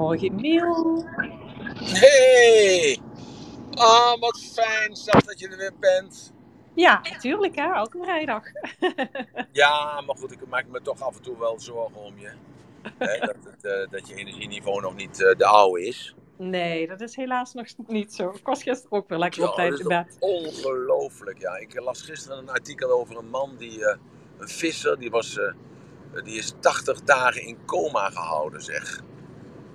[0.00, 1.04] Goedemorgen, Emiel.
[1.74, 2.98] Hey!
[3.74, 6.32] Ah, wat fijn, zeg dat je er weer bent.
[6.74, 7.72] Ja, natuurlijk, hè?
[7.74, 8.42] Elke vrijdag.
[9.52, 12.30] Ja, maar goed, ik maak me toch af en toe wel zorgen om je.
[12.98, 16.14] Hè, dat, het, eh, dat je energieniveau nog niet eh, de oude is.
[16.36, 18.30] Nee, dat is helaas nog niet zo.
[18.30, 20.16] Ik was gisteren ook weer lekker op Ja, tijd in bed.
[20.18, 21.38] ongelooflijk.
[21.38, 23.96] Ja, ik las gisteren een artikel over een man, die, eh,
[24.38, 25.52] een visser, die, was, eh,
[26.24, 29.00] die is 80 dagen in coma gehouden, zeg.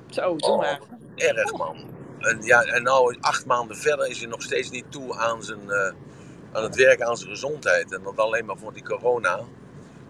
[0.09, 0.79] Zo, doe Oh, maar.
[1.15, 1.77] erg man.
[2.19, 5.69] En, ja, en nou, acht maanden verder is hij nog steeds niet toe aan, zijn,
[5.71, 5.93] eh,
[6.51, 7.93] aan het werk aan zijn gezondheid.
[7.93, 9.39] En dat alleen maar voor die corona.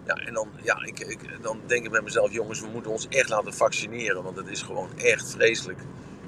[0.06, 3.08] Ja, en dan, ja, ik, ik, dan denk ik bij mezelf, jongens, we moeten ons
[3.08, 4.22] echt laten vaccineren.
[4.22, 5.80] Want het is gewoon echt vreselijk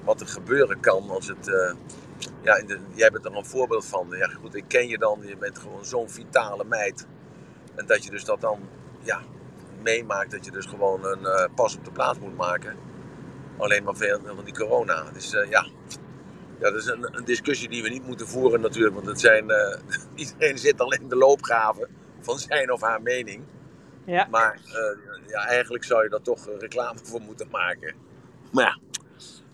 [0.04, 1.48] wat er gebeuren kan als het...
[1.48, 1.74] eh,
[2.42, 4.06] ja, de- jij bent er een voorbeeld van.
[4.10, 5.20] Ja, goed, ik ken je dan.
[5.24, 7.06] Je bent gewoon zo'n vitale meid.
[7.74, 8.60] En dat je dus dat dan,
[9.02, 9.20] ja,
[9.82, 10.30] meemaakt.
[10.30, 12.76] Dat je dus gewoon een eh, pas op de plaats moet maken.
[13.58, 15.04] Alleen maar veel van die corona.
[15.12, 15.66] Dus eh, ja,
[16.58, 18.94] ja, dat is een, een discussie die we niet moeten voeren natuurlijk.
[18.94, 19.78] Want het zijn, eh,
[20.14, 21.88] iedereen zit al in de loopgraven
[22.20, 23.42] van zijn of haar mening.
[24.04, 24.26] Ja.
[24.30, 27.94] Maar eh, ja, eigenlijk zou je daar toch reclame voor moeten maken.
[28.52, 28.78] Maar ja,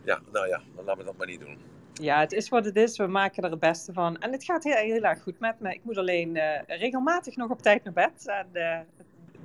[0.04, 1.58] ja, nou ja, dan laten we dat maar niet doen.
[1.92, 2.96] ja, het is wat het is.
[2.96, 4.18] We maken er het beste van.
[4.18, 5.74] En het gaat heel, heel erg goed met me.
[5.74, 8.26] Ik moet alleen regelmatig nog op tijd naar bed.
[8.26, 8.86] En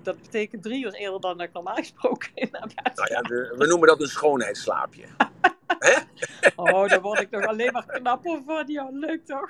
[0.04, 3.54] dat betekent drie uur eerder dan ik normaal gesproken in naar bed Nou ja, de-
[3.58, 5.04] we noemen dat een schoonheidsslaapje.
[6.56, 8.64] Oh, daar word ik nog alleen maar knapper van.
[8.68, 9.50] Ja, leuk toch?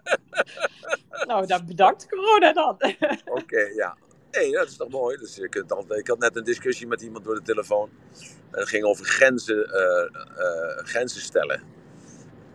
[1.28, 2.76] nou, dan bedankt corona dan.
[3.24, 3.96] Oké, ja.
[4.30, 5.16] Nee, dat is toch mooi.
[5.16, 7.90] Dus je kunt altijd, ik had net een discussie met iemand door de telefoon.
[8.50, 10.04] En het ging over grenzen, eh,
[10.36, 11.62] eh, grenzen stellen.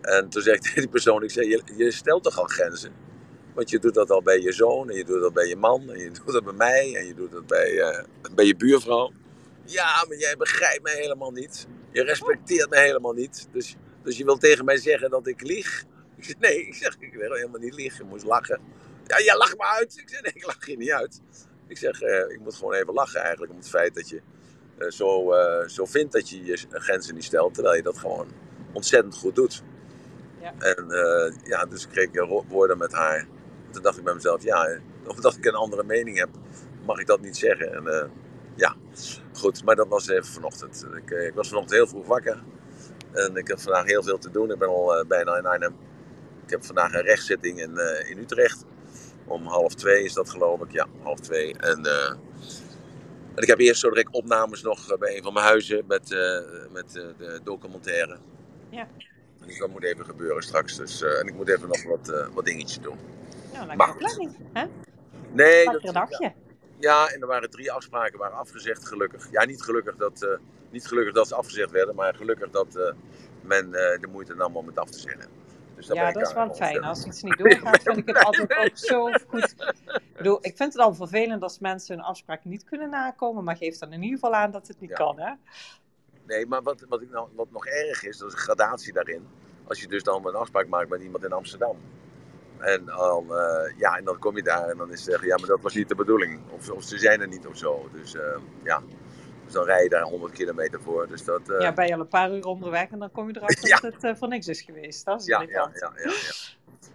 [0.02, 2.94] En toen zei ik tegen die persoon, ik zei, je, je stelt toch al grenzen?
[3.60, 5.90] Want je doet dat al bij je zoon, en je doet dat bij je man,
[5.90, 8.04] en je doet dat bij mij, en je doet dat bij, eh,
[8.36, 9.12] bij je buurvrouw.
[9.66, 11.68] Ja, maar jij begrijpt mij helemaal niet.
[11.92, 13.48] Je respecteert mij helemaal niet.
[13.52, 15.84] Dus, dus je wil tegen mij zeggen dat ik lieg?
[16.18, 18.04] Ik zeg, nee, ik zeg, ik wil helemaal niet liegen.
[18.04, 18.60] Je moest lachen.
[19.06, 19.98] Ja, jij lacht me uit.
[19.98, 21.22] Ik zeg, nee, ik lach je niet uit.
[21.68, 24.22] Ik zeg, eh, ik moet gewoon even lachen eigenlijk om het feit dat je
[24.78, 25.34] eh, zo,
[25.68, 28.28] zo vindt dat je je grenzen niet stelt, terwijl je dat gewoon
[28.74, 29.64] ontzettend goed doet.
[30.42, 30.54] Ja.
[30.60, 30.86] En
[31.44, 33.28] ja, dus kreeg ik woorden met haar.
[33.72, 36.30] Toen dacht ik bij mezelf, ja, eh, omdat ik een andere mening heb,
[36.90, 37.74] mag ik dat niet zeggen.
[37.74, 38.10] En eh,
[38.56, 38.76] ja,
[39.34, 40.88] goed, maar dat was even vanochtend.
[40.96, 42.44] Ik, eh, ik was vanochtend heel vroeg wakker.
[43.12, 44.52] En ik heb vandaag heel veel te doen.
[44.52, 45.76] Ik ben al eh, bijna in Arnhem.
[46.44, 48.66] Ik heb vandaag een rechtszitting in, in Utrecht.
[49.26, 50.72] Om half twee is dat geloof ik.
[50.72, 51.58] Ja, half twee.
[51.58, 51.86] En,
[53.36, 56.10] en ik heb eerst zo direct opnames nog bij een van mijn huizen met,
[56.72, 58.18] met de documentaire.
[58.70, 58.88] Ja.
[59.46, 60.78] Dus dat moet even gebeuren straks.
[60.78, 62.98] Dus, en ik moet even nog wat, wat dingetjes doen.
[63.66, 64.38] Nou, lekker Maar- planning.
[64.54, 64.66] Hè?
[65.32, 66.34] Nee, Lekker dagje.
[66.80, 69.32] ja, en er waren drie afspraken waren afgezegd, gelukkig.
[69.32, 70.30] Ja, niet gelukkig dat, eh,
[70.70, 72.92] niet gelukkig dat ze afgezegd werden, maar gelukkig dat eh,
[73.42, 75.30] men eh, de moeite nam om het af te zeggen.
[75.76, 76.84] Dus Ja, dat is wel fijn.
[76.84, 79.56] Als iets niet doorgaat, vind ik het altijd ook zo goed.
[79.88, 83.56] Ik, bedoel, ik vind het al vervelend als mensen hun afspraak niet kunnen nakomen, maar
[83.58, 84.96] geef dan in ieder geval aan dat het niet Ja.
[84.96, 85.34] kan, hè?
[86.26, 89.28] Nee, maar wat, wat, ik nou, wat nog erg is, dat is een gradatie daarin.
[89.68, 91.78] Als je dus dan een afspraak maakt met iemand in Amsterdam.
[92.60, 95.48] En dan, eh, ja, en dan kom je daar en dan is zeggen, ja, maar
[95.48, 96.40] dat was niet de bedoeling.
[96.50, 97.90] Of, of ze zijn er niet of zo.
[97.92, 98.82] Dus eh, ja,
[99.44, 101.08] dus dan rij je daar 100 kilometer voor.
[101.08, 103.38] Dus dat, eh, Ja, ben je al een paar uur onderweg en dan kom je
[103.38, 103.78] erachter Ja.
[103.80, 105.06] dat het eh, voor niks is geweest.
[105.06, 106.12] Dat is ja, ja, ja, ja, ja.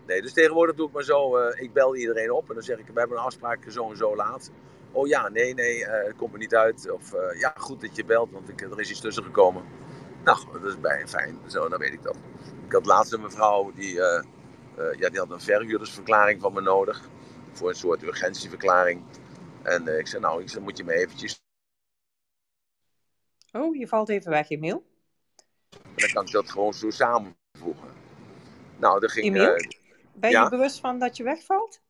[0.06, 2.86] Nee, dus tegenwoordig doe ik maar zo, ik bel iedereen op en dan zeg ik,
[2.86, 4.50] we hebben een afspraak zo en zo laat.
[4.92, 6.90] Oh ja, nee, nee, het komt er niet uit.
[6.90, 9.62] Of ja, goed dat je belt, want ik, er is iets tussen gekomen.
[10.24, 11.38] Nou, dat is bij fijn.
[11.46, 12.16] Zo, dan weet ik dat.
[12.66, 14.00] Ik had laatst een mevrouw die,
[14.76, 17.08] ja, die had een verhuurdersverklaring van me nodig.
[17.52, 19.04] Voor een soort urgentieverklaring.
[19.62, 21.42] En eh, ik zei, nou, ik zei, moet je me eventjes...
[23.52, 24.86] Oh, je valt even weg, Emiel.
[25.94, 27.92] Dan kan ik dat gewoon zo samenvoegen.
[28.76, 29.26] Nou, dat ging...
[29.26, 29.54] Emiel?
[29.54, 29.68] eh,
[30.14, 30.42] Ben je Ja?
[30.44, 31.82] je bewust van dat je wegvalt?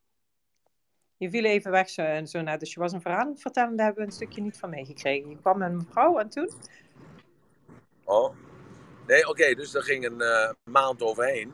[1.16, 2.61] Je viel even weg zo, en zo net.
[2.61, 4.71] Dus je was een verhaal aan het vertellen, daar hebben we een stukje niet van
[4.71, 5.31] meegekregen.
[5.31, 6.51] Je kwam met een mevrouw en toen?
[8.04, 8.36] Oh.
[9.07, 11.53] Nee, oké, dus daar ging een eh, maand overheen.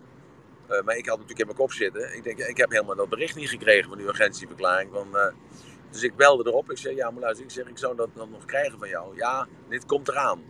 [0.70, 2.17] Eh, maar ik had natuurlijk in mijn kop zitten.
[2.17, 4.90] Ik denk, ik heb helemaal dat bericht niet gekregen van die urgentieverklaring.
[4.93, 5.32] Van, eh,
[5.90, 6.70] dus ik belde erop.
[6.70, 9.17] Ik zei, ja, maar luister, ik, zeg, ik zou dat dan nog krijgen van jou.
[9.17, 10.43] Ja, dit komt eraan.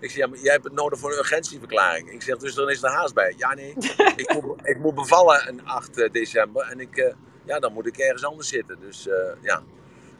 [0.00, 2.10] Ik zeg, ja, maar jij hebt het nodig voor een urgentieverklaring.
[2.10, 3.34] Ik zeg, dus dan is er haast bij.
[3.36, 3.74] Ja, nee,
[4.16, 6.62] ik moet, ik moet bevallen een 8 december.
[6.62, 7.14] En ik, eh,
[7.44, 8.80] ja, dan moet ik ergens anders zitten.
[8.80, 9.62] Dus eh, ja.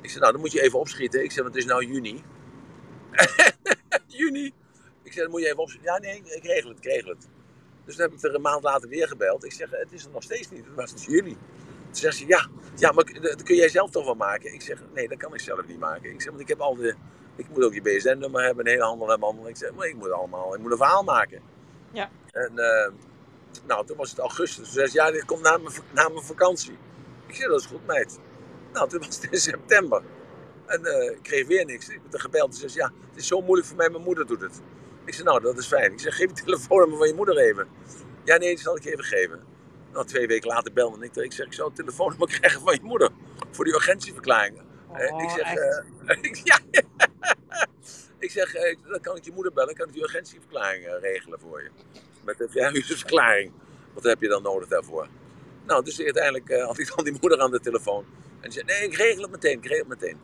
[0.00, 1.24] Ik zeg, nou, dan moet je even opschieten.
[1.24, 2.22] Ik zeg, want het is nou juni.
[4.06, 4.52] juni.
[5.02, 5.92] Ik zeg, dan moet je even opschieten.
[5.92, 7.28] Ja, nee, ik regel het, ik regel het.
[7.88, 9.44] Dus toen heb ik er een maand later weer gebeld.
[9.44, 10.64] Ik zeg, het is er nog steeds niet.
[10.64, 11.36] Het was dus juli.
[11.84, 14.54] Toen zegt ze, ja, ja maar dat kun jij zelf toch wel maken?
[14.54, 16.10] Ik zeg, nee, dat kan ik zelf niet maken.
[16.10, 16.94] Ik zeg, want ik heb al de,
[17.36, 19.48] Ik moet ook je BSN-nummer hebben, een hele handel en handel.
[19.48, 21.42] Ik zeg, maar ik moet allemaal, ik moet een verhaal maken.
[21.92, 22.10] Ja.
[22.30, 22.88] En uh,
[23.66, 24.64] nou, toen was het augustus.
[24.64, 26.78] Toen zei ze, ja, dit komt na mijn, na mijn vakantie.
[27.26, 28.18] Ik zei, dat is goed, meid.
[28.72, 30.02] Nou, toen was het in september.
[30.66, 31.88] En uh, ik kreeg weer niks.
[31.88, 32.56] Ik ben gebeld.
[32.56, 34.60] Ze zei, ja, het is zo moeilijk voor mij, mijn moeder doet het.
[35.08, 35.92] Ik zei, nou, dat is fijn.
[35.92, 37.68] Ik zeg, geef je telefoonnummer van je moeder even.
[38.24, 39.40] Ja, nee, die zal ik je even geven.
[39.92, 41.16] Nou, twee weken later belde ik.
[41.16, 43.10] Ik zeg, ik zou het telefoonnummer krijgen van je moeder.
[43.50, 44.64] Voor die urgentieverklaringen.
[44.88, 46.58] Oh, ik zeg, uh, ja,
[48.18, 49.74] ik zeg, uh, dan kan ik je moeder bellen.
[49.74, 51.70] kan ik die urgentieverklaring uh, regelen voor je.
[52.24, 53.52] Met een verhuurdersverklaring.
[53.94, 55.08] Wat heb je dan nodig daarvoor?
[55.66, 58.04] Nou, dus uiteindelijk had ik dan die moeder aan de telefoon.
[58.40, 60.18] En die zei, nee, ik regel het meteen, ik regel het meteen.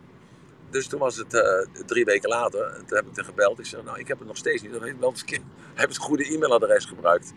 [0.74, 2.66] Dus toen was het uh, drie weken later.
[2.66, 3.58] En toen heb ik er gebeld.
[3.58, 4.72] Ik zei, nou, ik heb het nog steeds niet.
[4.72, 5.40] Dan heb ik
[5.74, 7.32] heb het goede e-mailadres gebruikt.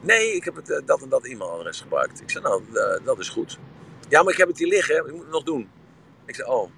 [0.00, 2.20] Nee, ik heb het, uh, dat en dat e-mailadres gebruikt.
[2.20, 3.58] Ik zei, nou, uh, dat is goed.
[4.08, 4.96] Ja, maar ik heb het hier liggen.
[4.96, 5.70] Ik moet het nog doen.
[6.26, 6.70] Ik zei, oh.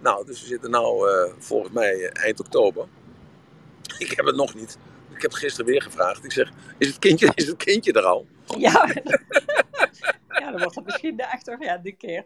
[0.00, 1.08] Nou, dus we zitten nu
[1.38, 2.86] volgens mij eind oktober.
[3.98, 4.78] Ik heb het nog niet.
[5.22, 6.24] Ik heb gisteren weer gevraagd.
[6.24, 8.26] Ik zeg, is het kindje, is het kindje er al?
[8.58, 8.88] Ja.
[10.40, 12.24] ja, dan wordt het misschien de achter, ja, die keer.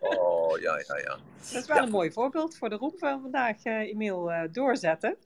[0.00, 1.16] Oh, ja, ja, ja.
[1.52, 1.82] Dat is wel Ja.
[1.82, 5.16] een mooi voorbeeld voor de roem van vandaag, eh Emiel, eh, doorzetten.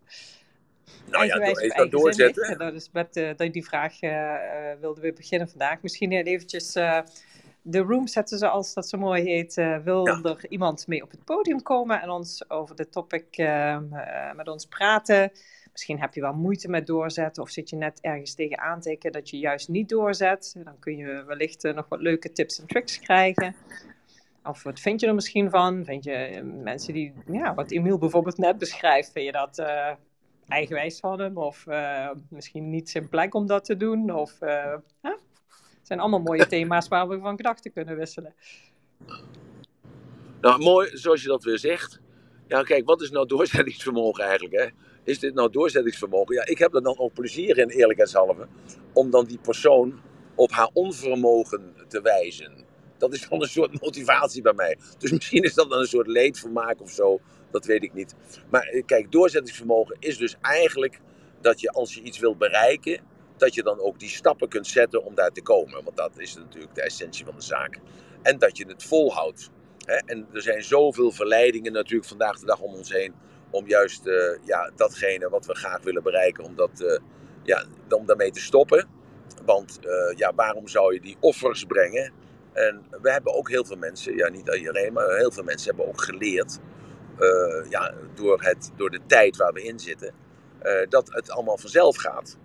[1.10, 1.90] Nou ja, door, dat eigenzinnig.
[1.90, 2.42] doorzetten?
[2.48, 4.34] En Dat is met eh, dat- die vraag eh,
[4.72, 5.82] eh, wilden we beginnen vandaag.
[5.82, 7.00] Misschien eventjes eh,
[7.62, 9.56] de room zetten zoals dat zo mooi heet.
[9.56, 10.20] Eh, wil Ja.
[10.22, 13.82] er iemand mee op het podium komen en ons over de topic eh, eh,
[14.36, 15.32] met ons praten?
[15.72, 19.30] Misschien heb je wel moeite met doorzetten of zit je net ergens tegen aantekenen dat
[19.30, 20.56] je juist niet doorzet.
[20.64, 23.54] Dan kun je wellicht eh, nog wat leuke tips en tricks krijgen.
[24.44, 25.84] Of wat vind je er misschien van?
[25.84, 29.92] Vind je eh, mensen die, ja, wat Emiel bijvoorbeeld net beschrijft, vind je dat eh,
[30.48, 31.36] eigenwijs van hem?
[31.36, 31.66] Of
[32.28, 34.10] misschien niet zijn plek om dat te doen?
[34.10, 34.38] Of?
[34.40, 35.18] Het
[35.82, 38.34] zijn allemaal mooie thema's waar we van gedachten kunnen wisselen.
[40.40, 42.00] Nou, mooi zoals je dat weer zegt.
[42.46, 44.54] Ja, kijk, wat is nou doorzettingsvermogen eigenlijk?
[44.54, 44.68] Hè?
[45.10, 46.34] Is dit nou doorzettingsvermogen?
[46.34, 48.46] Ja, ik heb er dan ook plezier in, eerlijkheidshalve,
[48.92, 50.00] om dan die persoon
[50.34, 52.64] op haar onvermogen te wijzen.
[52.98, 54.76] Dat is dan een soort motivatie bij mij.
[54.98, 57.20] Dus misschien is dat dan een soort leedvermaak of zo,
[57.50, 58.14] dat weet ik niet.
[58.50, 61.00] Maar eh, kijk, doorzettingsvermogen is dus eigenlijk
[61.40, 63.00] dat je als je iets wilt bereiken,
[63.36, 65.84] dat je dan ook die stappen kunt zetten om daar te komen.
[65.84, 67.78] Want dat is natuurlijk de essentie van de zaak.
[68.22, 69.50] En dat je het volhoudt.
[70.06, 73.14] En er zijn zoveel verleidingen natuurlijk vandaag de dag om ons heen.
[73.50, 76.98] Om juist eh, ja, datgene wat we graag willen bereiken, om, dat, eh,
[77.42, 78.88] ja, om daarmee te stoppen.
[79.44, 82.12] Want eh, ja, waarom zou je die offers brengen?
[82.52, 85.88] En we hebben ook heel veel mensen, ja niet iedereen, maar heel veel mensen hebben
[85.88, 86.58] ook geleerd.
[87.68, 90.14] ja, door, het, door de tijd waar we in zitten.
[90.88, 92.36] dat het allemaal vanzelf gaat.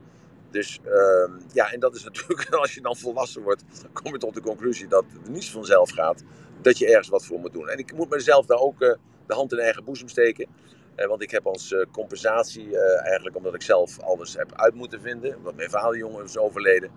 [0.52, 3.64] Dus ehm, ja, en dat is natuurlijk, als je dan volwassen wordt,
[3.94, 6.24] kom je tot de conclusie dat het niet vanzelf gaat.
[6.62, 7.70] Dat je ergens wat voor moet doen.
[7.70, 8.80] En ik moet mezelf daar ook
[9.28, 10.48] de hand in eigen boezem steken.
[10.96, 14.74] Eh, want ik heb als eh, compensatie, eh, eigenlijk omdat ik zelf alles heb uit
[14.74, 16.92] moeten vinden, omdat mijn vader jong is overleden,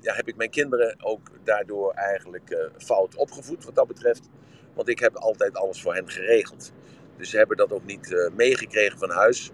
[0.00, 4.28] ja, heb ik mijn kinderen ook daardoor eigenlijk fout opgevoed wat dat betreft.
[4.74, 6.72] Want ik heb altijd alles voor hen geregeld.
[7.16, 9.50] Dus ze hebben dat ook niet meegekregen van huis.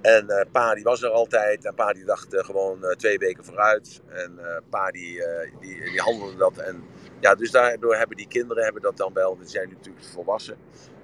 [0.00, 1.64] En pa die was er altijd.
[1.64, 4.02] En pa die dacht gewoon twee weken vooruit.
[4.08, 4.38] En
[4.70, 5.22] pa die,
[5.60, 6.56] die, die handelde dat.
[6.56, 6.84] En
[7.20, 9.36] ja, dus daardoor hebben die kinderen hebben dat dan wel.
[9.36, 10.56] Die zijn nu natuurlijk volwassen.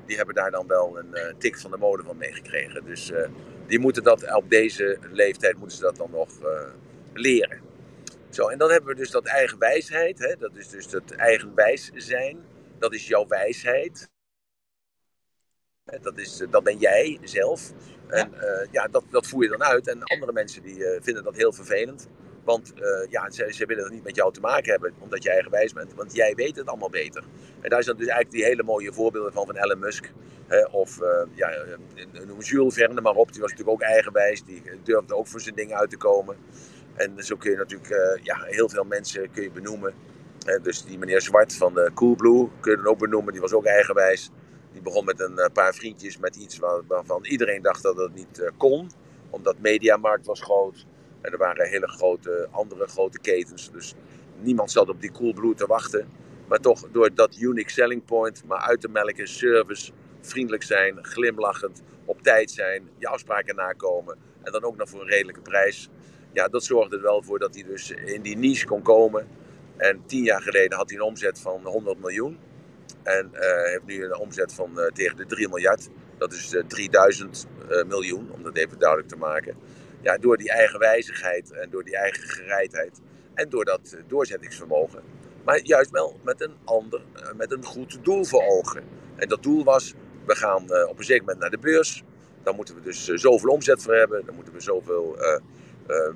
[0.07, 2.85] Die hebben daar dan wel een eh, tik van de mode van meegekregen.
[2.85, 3.29] Dus eh,
[3.67, 6.69] die moeten dat op deze leeftijd moeten ze dat dan nog eh,
[7.13, 7.61] leren.
[8.31, 10.19] Zo, en dan hebben we dus dat eigen wijsheid.
[10.19, 10.37] Hè?
[10.37, 12.39] Dat is dus het eigen wijs zijn.
[12.79, 14.09] Dat is jouw wijsheid.
[16.01, 17.73] Dat, is, dat ben jij zelf.
[18.09, 19.89] En eh, ja, dat, dat voer je dan uit.
[19.89, 22.09] En andere mensen die vinden dat heel vervelend.
[22.45, 25.31] Want eh, ja, ze, ze willen het niet met jou te maken hebben, omdat je
[25.31, 25.95] eigenwijs bent.
[25.95, 27.25] Want jij weet het allemaal beter.
[27.61, 30.13] En daar zijn dus eigenlijk die hele mooie voorbeelden van van Elon Musk.
[30.47, 33.33] Hè, of eh, ja, eh, noem Jules Verne maar op.
[33.33, 34.45] Die was natuurlijk ook eigenwijs.
[34.45, 36.37] Die durfde ook voor zijn dingen uit te komen.
[36.95, 39.95] En zo kun je natuurlijk ja, heel veel mensen kun je benoemen.
[40.63, 43.33] Dus die meneer Zwart van de Coolblue kun je dan ook benoemen.
[43.33, 44.31] Die was ook eigenwijs.
[44.73, 48.51] Die begon met een paar vriendjes met iets waar- waarvan iedereen dacht dat het niet
[48.57, 48.91] kon.
[49.31, 50.87] Omdat Mediamarkt was groot.
[51.25, 53.71] En er waren hele grote, andere grote ketens.
[53.71, 53.95] Dus
[54.41, 56.09] niemand zat op die Coolblue te wachten.
[56.49, 61.83] Maar toch door dat unique selling point, maar uit te melken, service, vriendelijk zijn, glimlachend,
[62.05, 64.17] op tijd zijn, je afspraken nakomen.
[64.43, 65.89] En dan ook nog voor een redelijke prijs.
[66.33, 69.29] Ja, dat zorgde er wel voor dat hij dus in die niche kon komen.
[69.77, 72.39] En tien jaar geleden had hij een omzet van 100 miljoen.
[73.03, 75.89] En eh, heeft nu een omzet van eh, tegen de 3 miljard.
[76.19, 79.57] Dat is eh, 3000 eh, miljoen, om dat even duidelijk te maken.
[80.05, 83.01] Ja, door die eigen wijzigheid en door die eigen gereidheid.
[83.35, 85.03] En door dat eh, doorzettingsvermogen.
[85.45, 88.85] Maar juist wel met een ander, eh, met een goed doel voor ogen.
[89.17, 89.95] En dat doel was
[90.27, 92.05] we gaan op een zeker moment naar de beurs.
[92.43, 94.27] Dan moeten we dus zoveel omzet voor hebben.
[94.27, 95.19] Dan moeten we zoveel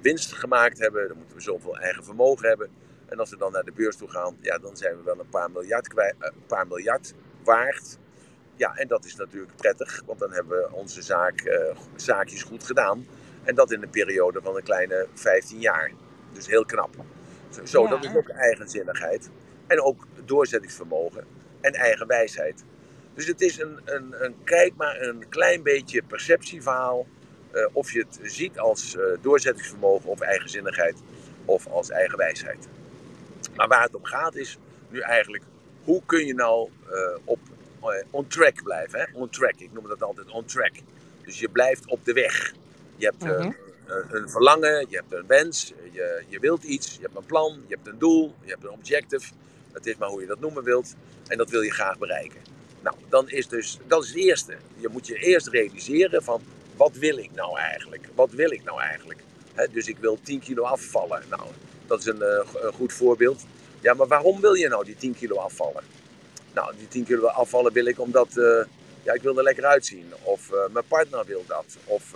[0.02, 1.08] winst gemaakt hebben.
[1.08, 2.68] Dan moeten we zoveel eigen vermogen hebben.
[3.08, 5.28] En als we dan naar de beurs toe gaan, ja, dan zijn we wel een
[5.28, 7.14] paar miljard, kwijt, een paar miljard
[7.44, 7.98] waard.
[8.56, 11.58] Ja, en dat is natuurlijk prettig, want dan hebben we onze zaak,
[11.96, 13.06] zaakjes goed gedaan.
[13.48, 15.90] En dat in een periode van een kleine 15 jaar.
[16.32, 16.94] Dus heel knap.
[17.64, 19.30] Zo, dat is ook eigenzinnigheid.
[19.66, 21.24] En ook doorzettingsvermogen
[21.60, 22.64] en eigen wijsheid.
[23.14, 27.06] Dus het is een, een, een kijk maar een klein beetje perceptieverhaal.
[27.52, 30.96] Uh, of je het ziet als uh, doorzettingsvermogen of eigenzinnigheid
[31.44, 32.68] of als eigen wijsheid.
[33.56, 35.44] Maar waar het om gaat is nu eigenlijk,
[35.84, 37.38] hoe kun je nou uh, op
[38.10, 39.00] on track blijven?
[39.00, 39.04] Hè?
[39.12, 40.72] On track, ik noem dat altijd on track.
[41.24, 42.54] Dus je blijft op de weg.
[42.98, 43.52] Je hebt uh -huh.
[44.10, 47.74] een verlangen, je hebt een wens, je, je wilt iets, je hebt een plan, je
[47.74, 49.32] hebt een doel, je hebt een objective.
[49.72, 50.94] Het is maar hoe je dat noemen wilt.
[51.28, 52.40] En dat wil je graag bereiken.
[52.82, 54.56] Nou, dan is dus, dat is het eerste.
[54.76, 56.42] Je moet je eerst realiseren van,
[56.76, 58.08] wat wil ik nou eigenlijk?
[58.14, 59.20] Wat wil ik nou eigenlijk?
[59.54, 61.22] He, dus ik wil 10 kilo afvallen.
[61.28, 61.42] Nou,
[61.86, 63.44] dat is een, uh, een, goed voorbeeld.
[63.80, 65.82] Ja, maar waarom wil je nou die 10 kilo afvallen?
[66.54, 68.64] Nou, die 10 kilo afvallen wil ik omdat, uh,
[69.02, 70.12] ja, ik wil er lekker uitzien.
[70.22, 71.76] Of uh, mijn partner wil dat.
[71.84, 72.14] Of,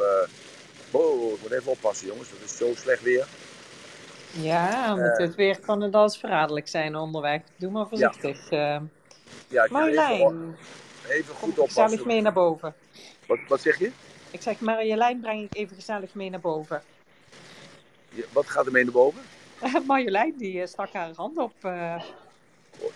[0.92, 3.26] oh, ik moet even oppassen jongens, dat is zo slecht weer.
[4.30, 7.40] Ja, met het weer kan het als verraderlijk zijn onderweg.
[7.56, 8.50] Doe maar voorzichtig.
[8.50, 8.82] Ja,
[9.48, 10.56] ja Marjolein, even,
[11.08, 11.82] even goed oppassen.
[11.82, 12.74] gezellig mee naar boven.
[13.26, 13.90] Wat, wat zeg je?
[14.30, 16.82] Ik zeg Marjolein breng ik even gezellig mee naar boven.
[18.08, 19.22] Ja, wat gaat er mee naar boven?
[19.86, 21.54] Marjolein die stak haar hand op.
[21.64, 22.02] Uh...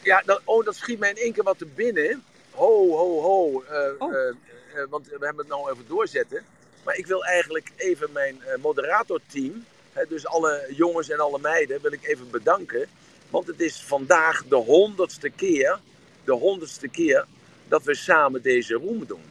[0.02, 2.24] Ja, dat, oh, dat schiet mij in één keer wat te binnen.
[2.50, 3.64] Ho, ho, ho.
[3.70, 4.12] Uh, oh.
[4.12, 6.44] uh, want we hebben het nou even doorzetten.
[6.86, 9.64] Maar ik wil eigenlijk even mijn moderatorteam
[10.08, 12.86] dus alle jongens en alle meiden wil ik even bedanken.
[13.30, 15.78] Want het is vandaag de honderdste keer,
[16.24, 17.26] de honderdste keer
[17.68, 19.24] dat we samen deze roem doen.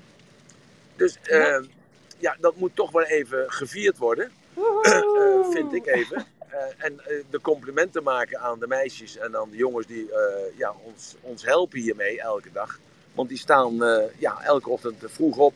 [0.95, 1.59] Dus ja.
[1.59, 1.67] Uh,
[2.17, 4.31] ja, dat moet toch wel even gevierd worden.
[4.57, 6.25] Uh, vind ik even.
[6.53, 10.09] Uh, en de complimenten maken aan de meisjes en aan de jongens die
[10.57, 12.79] ja, ons, ons helpen hiermee elke dag.
[13.13, 13.75] Want die staan
[14.17, 15.53] ja, elke ochtend vroeg op.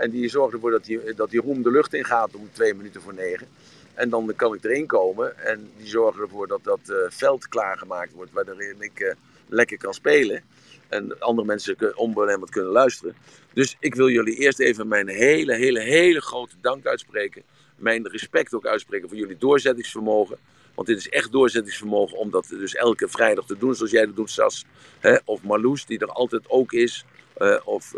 [0.00, 2.74] En die zorgen ervoor dat die, dat die roem de lucht in gaat om twee
[2.74, 3.46] minuten voor negen.
[3.94, 8.12] En dan kan ik erin komen en die zorgen ervoor dat dat uh, veld klaargemaakt
[8.12, 9.12] wordt, waarin ik uh,
[9.48, 10.42] lekker kan spelen.
[10.88, 13.14] En andere mensen onbelemmerd kunnen luisteren.
[13.52, 17.42] Dus ik wil jullie eerst even mijn hele, hele, hele grote dank uitspreken.
[17.76, 20.38] Mijn respect ook uitspreken voor jullie doorzettingsvermogen.
[20.74, 24.16] Want dit is echt doorzettingsvermogen om dat dus elke vrijdag te doen zoals jij dat
[24.16, 24.64] doet, Sas.
[24.98, 25.16] Hè?
[25.24, 27.04] Of Marloes, die er altijd ook is.
[27.38, 27.94] Uh, of,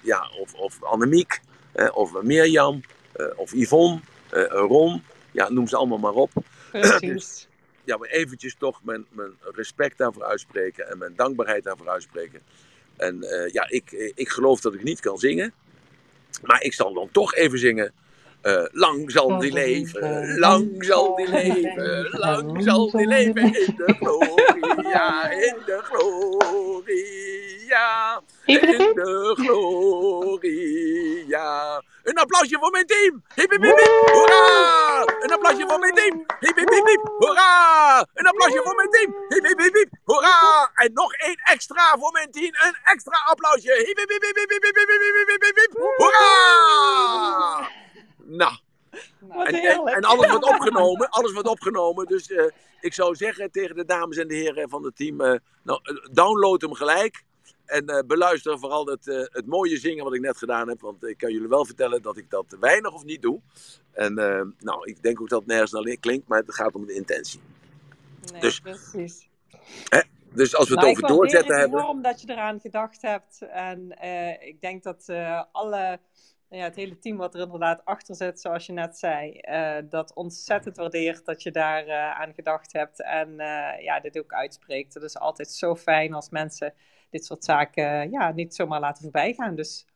[0.00, 1.40] ja, of, of Annemiek.
[1.92, 2.80] of Mirjam.
[3.36, 4.00] of Yvonne.
[4.48, 5.02] Ron
[5.32, 6.30] ja, noem ze allemaal maar op.
[6.70, 7.48] Precies.
[7.84, 12.40] ja, maar eventjes toch mijn, mijn respect daarvoor uitspreken en mijn dankbaarheid daarvoor uitspreken.
[12.96, 15.52] En uh, ja, ik, ik geloof dat ik niet kan zingen.
[16.42, 17.92] Maar ik zal dan toch even zingen.
[18.42, 23.94] Uh, lang zal die leven, lang zal die leven, lang zal die leven in de
[24.00, 27.49] gloria, in de gloria,
[28.44, 28.60] in
[28.94, 29.34] de
[30.08, 31.82] gloria.
[32.02, 33.24] Een applausje voor mijn team.
[33.34, 34.10] Hip, hip, hip, hip.
[34.12, 35.04] Hoera!
[35.20, 36.24] Een applausje voor mijn team.
[36.40, 37.00] Hip, hip, hip, hip.
[37.16, 38.06] Hoera!
[38.14, 39.14] Een applausje voor mijn team.
[39.28, 39.88] Hip, hip, hip, hip.
[40.04, 40.70] Hoera!
[40.74, 42.54] En nog één extra voor mijn team.
[42.54, 43.72] Een extra applausje.
[43.86, 45.72] Hip, hip, hip, hip, hip, hip, hip, hip.
[45.96, 47.68] Hoera!
[48.24, 48.52] Nou.
[49.30, 52.06] En, en, en, alles wordt opgenomen, alles wordt opgenomen.
[52.06, 52.44] Dus uh,
[52.80, 55.80] ik zou zeggen tegen de dames en de heren van het team, uh, nou,
[56.12, 57.22] download hem gelijk.
[57.70, 60.80] En uh, beluister vooral het, uh, het mooie zingen wat ik net gedaan heb.
[60.80, 63.40] Want ik kan jullie wel vertellen dat ik dat weinig of niet doe.
[63.92, 66.86] En uh, nou, ik denk ook dat het nergens naar klinkt, maar het gaat om
[66.86, 67.40] de intentie.
[68.32, 69.28] Nee, dus, precies.
[69.88, 70.00] Hè,
[70.32, 71.78] dus als we het nou, over doorzetten hebben...
[71.78, 73.42] Het is enorm dat je eraan gedacht hebt.
[73.50, 73.90] En
[74.40, 75.12] ik denk dat
[75.52, 75.98] alle...
[76.48, 79.40] Ja, het hele team wat er inderdaad achter zit, zoals je net zei,
[79.88, 83.34] dat ontzettend waardeert dat je daar aan gedacht hebt en
[83.80, 84.94] ja, dit ook uitspreekt.
[84.94, 86.74] Het is altijd zo fijn als mensen
[87.10, 89.54] dit soort zaken ja, niet zomaar laten voorbij gaan.
[89.54, 89.86] Dus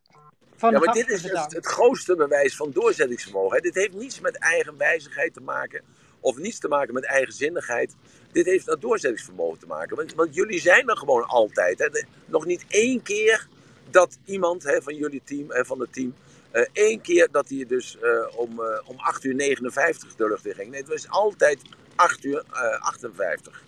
[0.57, 3.57] van ja, maar dit is het, het, grootste bewijs van doorzettingsvermogen.
[3.57, 3.61] Hè.
[3.61, 5.83] Dit heeft niets met eigen wijzigheid te maken
[6.21, 7.95] of niets te maken met eigenzinnigheid.
[8.33, 9.97] Dit heeft met doorzettingsvermogen te maken.
[9.97, 11.79] Want, want jullie zijn er gewoon altijd.
[11.79, 11.89] Hè.
[12.27, 13.49] nog niet één keer
[13.91, 16.15] dat iemand hè, van jullie team, hè, van het team,
[16.53, 20.47] uh, één keer dat hij dus uh, om, uh, om 8 uur 59 de lucht
[20.47, 20.71] in ging.
[20.71, 21.59] Nee, het was altijd
[21.95, 22.45] 8 uur
[22.79, 23.63] 58.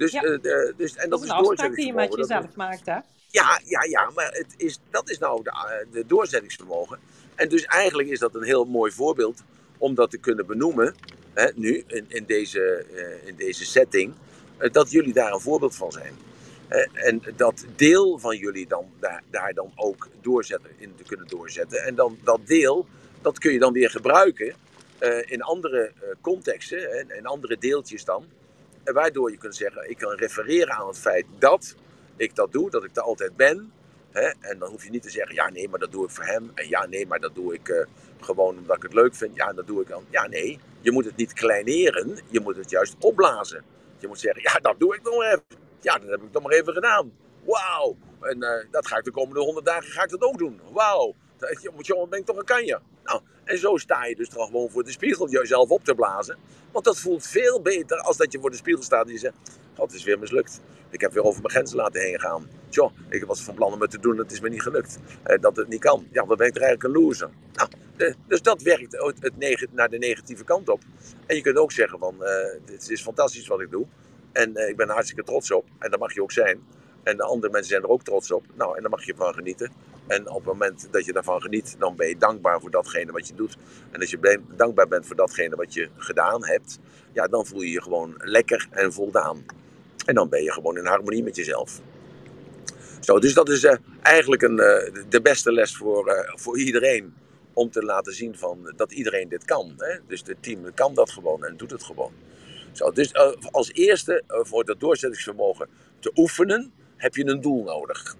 [0.00, 0.24] Dus, ja.
[0.24, 2.98] uh, de, dus, en dat, dat is een afspraak die je met jezelf maakt, hè?
[3.26, 6.98] Ja, ja, ja, maar het is, dat is nou de, de doorzettingsvermogen.
[7.34, 9.42] En dus eigenlijk is dat een heel mooi voorbeeld
[9.78, 10.94] om dat te kunnen benoemen,
[11.34, 14.14] hè, nu in, in, deze, uh, in deze setting,
[14.58, 16.14] uh, dat jullie daar een voorbeeld van zijn.
[16.92, 21.82] en dat deel van jullie dan daar, daar dan ook doorzetten, in te kunnen doorzetten.
[21.82, 22.86] En dan dat deel,
[23.22, 24.54] dat kun je dan weer gebruiken
[25.24, 28.24] in andere contexten en in andere deeltjes dan.
[28.92, 31.74] Waardoor je kunt zeggen, ik kan refereren aan het feit dat
[32.16, 33.72] ik dat doe, dat ik er altijd ben.
[34.10, 34.32] Hè?
[34.40, 36.50] En dan hoef je niet te zeggen, ja nee, maar dat doe ik voor hem.
[36.54, 37.84] En ja nee, maar dat doe ik uh,
[38.20, 39.36] gewoon omdat ik het leuk vind.
[39.36, 40.04] Ja, dat doe ik dan.
[40.10, 43.64] Ja nee, je moet het niet kleineren, je moet het juist opblazen.
[43.98, 45.42] Je moet zeggen, ja dat doe ik nog even.
[45.80, 47.12] Ja, dat heb ik nog maar even gedaan.
[47.44, 47.96] Wauw.
[48.20, 50.60] En uh, dat ga ik de komende honderd dagen ga ik dat ook doen.
[50.72, 51.14] Wauw.
[51.78, 52.80] Jongen, ben ik toch een kanje.
[53.04, 56.36] Nou, en zo sta je dus toch gewoon voor de spiegel jezelf op te blazen.
[56.72, 59.36] Want dat voelt veel beter als dat je voor de spiegel staat en je zegt...
[59.74, 60.60] God, het is weer mislukt.
[60.90, 62.48] Ik heb weer over mijn grenzen laten heen gaan.
[62.68, 64.98] Tjoh, ik was van plan om het te doen, het is me niet gelukt.
[65.22, 66.06] Eh, dat het niet kan.
[66.12, 67.30] Ja, dan ben ik er eigenlijk een loser.
[67.54, 67.70] Nou,
[68.26, 70.80] dus dat werkt het, naar de negatieve kant op.
[71.26, 72.14] En je kunt ook zeggen van,
[72.64, 73.86] het is fantastisch wat ik doe.
[74.32, 75.64] En uh, ik ben hartstikke trots op.
[75.78, 76.62] En dat mag je ook zijn.
[77.02, 78.44] En de andere mensen zijn er ook trots op.
[78.54, 79.72] Nou, en daar mag je van genieten.
[80.06, 83.28] En op het moment dat je daarvan geniet, dan ben je dankbaar voor datgene wat
[83.28, 83.56] je doet.
[83.90, 86.78] En als je dankbaar bent voor datgene wat je gedaan hebt,
[87.12, 89.44] ja, dan voel je je gewoon lekker en voldaan.
[90.06, 91.80] En dan ben je gewoon in harmonie met jezelf.
[93.00, 97.14] Zo, dus dat is uh, eigenlijk een, uh, de beste les voor, uh, voor iedereen.
[97.52, 99.74] Om te laten zien van, dat iedereen dit kan.
[99.76, 99.98] Hè?
[100.06, 102.12] Dus het team kan dat gewoon en doet het gewoon.
[102.72, 103.14] Zo, dus
[103.50, 108.16] als eerste, voor dat doorzettingsvermogen te oefenen, heb je een doel nodig.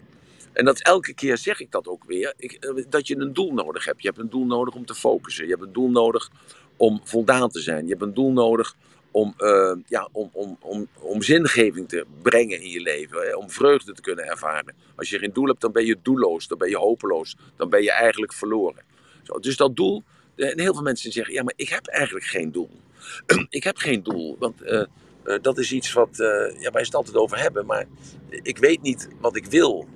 [0.53, 3.85] En dat elke keer zeg ik dat ook weer, ik, dat je een doel nodig
[3.85, 4.03] hebt.
[4.03, 5.45] Je hebt een doel nodig om te focussen.
[5.45, 6.31] Je hebt een doel nodig
[6.77, 7.85] om voldaan te zijn.
[7.85, 8.77] Je hebt een doel nodig
[9.11, 13.39] om, uh, ja, om, om, om, om zingeving te brengen in je leven.
[13.39, 14.75] Om vreugde te kunnen ervaren.
[14.95, 16.49] Als je geen doel hebt, dan ben je doelloos.
[16.49, 17.37] Dan ben je hopeloos.
[17.57, 18.83] Dan ben je eigenlijk verloren.
[19.23, 20.03] Zo, dus dat doel.
[20.37, 22.71] En heel veel mensen zeggen: ja, maar ik heb eigenlijk geen doel.
[23.49, 24.37] ik heb geen doel.
[24.39, 24.63] Want
[25.25, 26.17] uh, dat is iets wat
[26.59, 27.67] ja, wij het altijd over hebben.
[27.67, 27.87] Maar
[28.29, 29.89] ik weet niet wat ik wil.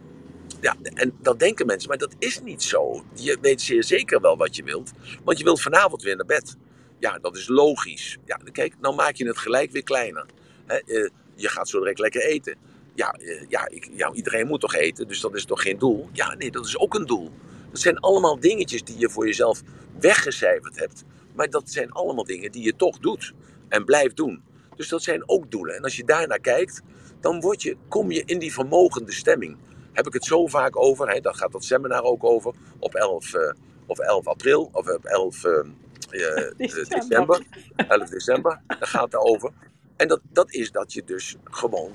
[0.61, 3.05] Ja, en dat denken mensen, maar dat is niet zo.
[3.15, 4.93] Je weet zeer zeker wel wat je wilt.
[5.25, 6.57] Want je wilt vanavond weer naar bed.
[6.99, 8.19] Ja, dat is logisch.
[8.25, 10.27] Ja, kijk, nou maak je het gelijk weer kleiner.
[10.67, 12.57] He, uh, je gaat zo direct lekker eten.
[12.95, 13.15] Ja,
[13.49, 16.09] ja, ik, ja, iedereen moet toch eten, dus dat is toch geen doel?
[16.13, 17.31] Ja, nee, dat is ook een doel.
[17.71, 19.63] Dat zijn allemaal dingetjes die je voor jezelf
[20.01, 21.05] weggecijferd hebt.
[21.35, 23.33] Maar dat zijn allemaal dingen die je toch doet
[23.69, 24.43] en blijft doen.
[24.77, 25.77] Dus dat zijn ook doelen.
[25.77, 26.83] En als je daarnaar kijkt,
[27.21, 29.57] dan word je, kom je in die vermogende stemming.
[29.93, 33.35] Heb ik het zo vaak over, hè, daar gaat dat seminar ook over, op 11,
[33.35, 33.53] uh,
[33.87, 36.51] of 11 april, of op 11 uh,
[36.89, 37.43] december.
[37.77, 39.51] 11 december, daar gaat het over.
[39.97, 41.93] En dat, dat is dat je dus gewoon,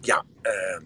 [0.00, 0.80] ja, uh,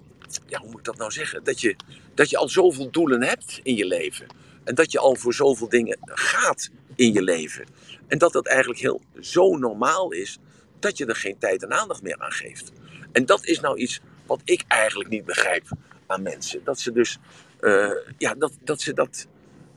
[0.47, 1.45] ja, hoe moet ik dat nou zeggen?
[1.45, 1.77] Dat je,
[2.15, 4.27] dat je al zoveel doelen hebt in je leven.
[4.65, 7.65] En dat je al voor zoveel dingen gaat in je leven.
[8.07, 10.39] En dat dat eigenlijk heel zo normaal is,
[10.85, 12.73] dat je er geen tijd en aandacht meer aan geeft.
[13.13, 15.69] En dat is nou iets wat ik eigenlijk niet begrijp
[16.07, 16.61] aan mensen.
[16.65, 17.19] Dat ze dus,
[17.61, 19.27] uh, ja, dat, dat ze dat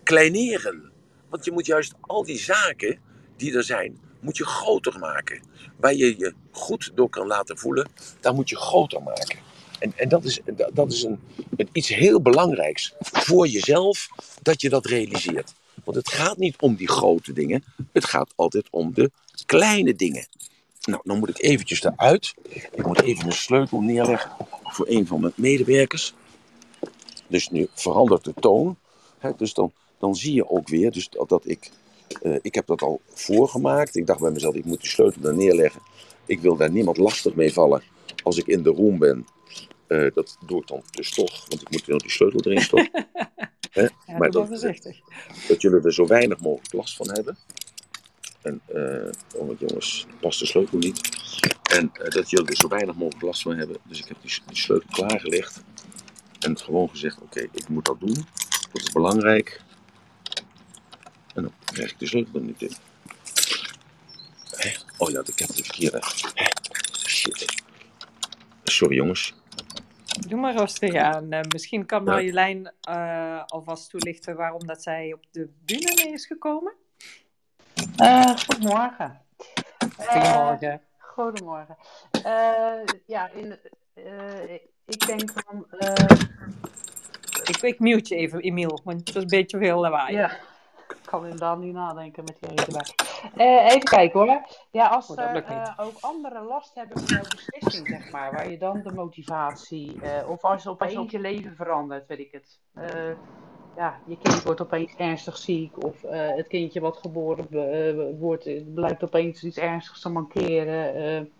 [0.04, 0.91] kleineren.
[1.30, 3.00] Want je moet juist al die zaken
[3.36, 5.41] die er zijn, moet je groter maken.
[5.76, 7.88] Waar je je goed door kan laten voelen,
[8.20, 9.39] daar moet je groter maken.
[9.80, 10.39] En, en dat is,
[10.74, 11.20] dat is een,
[11.56, 14.08] een, iets heel belangrijks voor jezelf,
[14.41, 15.54] dat je dat realiseert.
[15.84, 19.12] Want het gaat niet om die grote dingen, het gaat altijd om de
[19.46, 20.28] kleine dingen.
[20.88, 22.34] Nou, dan moet ik eventjes eruit.
[22.50, 24.32] Ik moet even een sleutel neerleggen
[24.63, 26.13] voor een van mijn medewerkers.
[27.28, 28.78] Dus nu verandert de toon.
[29.17, 31.71] Hè, dus dan, dan zie je ook weer dus dat, dat ik...
[32.21, 33.95] Uh, ik heb dat al voorgemaakt.
[33.95, 35.82] Ik dacht bij mezelf, ik moet die sleutel daar neerleggen.
[36.26, 37.84] Ik wil daar niemand lastig mee vallen
[38.23, 39.28] als ik in de room ben.
[39.88, 43.06] Uh, dat doe ik dan dus toch, want ik moet nog die sleutel erin stoppen.
[43.71, 44.82] Ja, maar dat, dat,
[45.47, 47.38] dat jullie er zo weinig mogelijk last van hebben.
[48.41, 51.10] En, uh, oh jongens, past de sleutel niet.
[51.71, 53.78] En uh, dat jullie er zo weinig mogelijk last van hebben.
[53.84, 55.63] Dus ik heb die, die sleutel klaargelegd.
[56.39, 58.26] En gewoon gezegd, oké, okay, ik moet dat doen.
[58.71, 59.62] Dat is belangrijk.
[61.34, 62.76] En dan krijg ik de sleutel er niet in.
[64.97, 66.02] Oh ja, ik heb de verkeerde.
[67.08, 67.63] Shit.
[68.63, 69.34] Sorry jongens.
[70.28, 71.34] Doe maar rustig aan.
[71.34, 72.71] Uh, misschien kan Marjolein
[73.45, 76.73] alvast toelichten waarom dat zij op de bühne mee is gekomen.
[78.01, 79.21] Uh, goedemorgen.
[79.97, 80.81] Goedemorgen.
[80.97, 81.77] goedemorgen.
[83.05, 83.60] ja, in,
[84.86, 85.65] ik denk van.
[87.43, 90.15] Ik, ik mute je even, Emiel, want het is een beetje veel lawaai.
[90.15, 90.31] Ja,
[90.89, 92.95] ik kan inderdaad niet nadenken met die erbij.
[93.36, 94.47] Uh, even kijken hoor.
[94.71, 98.49] Ja, als oh, er uh, ook andere last hebben van jouw beslissing, zeg maar, waar
[98.49, 102.60] je dan de motivatie, uh, of als opeens je leven verandert, weet ik het.
[103.78, 107.48] Ja, je kind wordt opeens ernstig ziek, of het kindje wat geboren
[108.20, 111.32] wordt, blijkt opeens iets ernstigs te mankeren.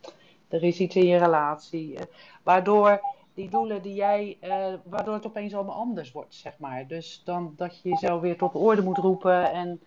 [0.48, 1.98] er is iets in je relatie,
[2.44, 3.00] waardoor
[3.34, 4.38] die doelen die jij,
[4.84, 6.88] waardoor het opeens allemaal anders wordt, zeg maar.
[6.88, 9.80] Dus dan dat je jezelf weer tot orde moet roepen en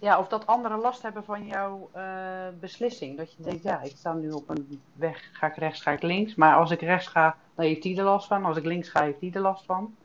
[0.00, 3.16] ja, of dat anderen last hebben van jouw uh, beslissing.
[3.16, 6.02] Dat je denkt, ja, ik sta nu op een weg, ga ik rechts, ga ik
[6.02, 6.34] links.
[6.34, 8.44] Maar als ik rechts ga, dan heeft die er last van.
[8.44, 9.96] Als ik links ga, heeft die er last van.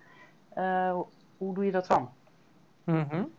[1.37, 2.09] hoe doe je dat dan?
[2.83, 3.31] Mm -hmm.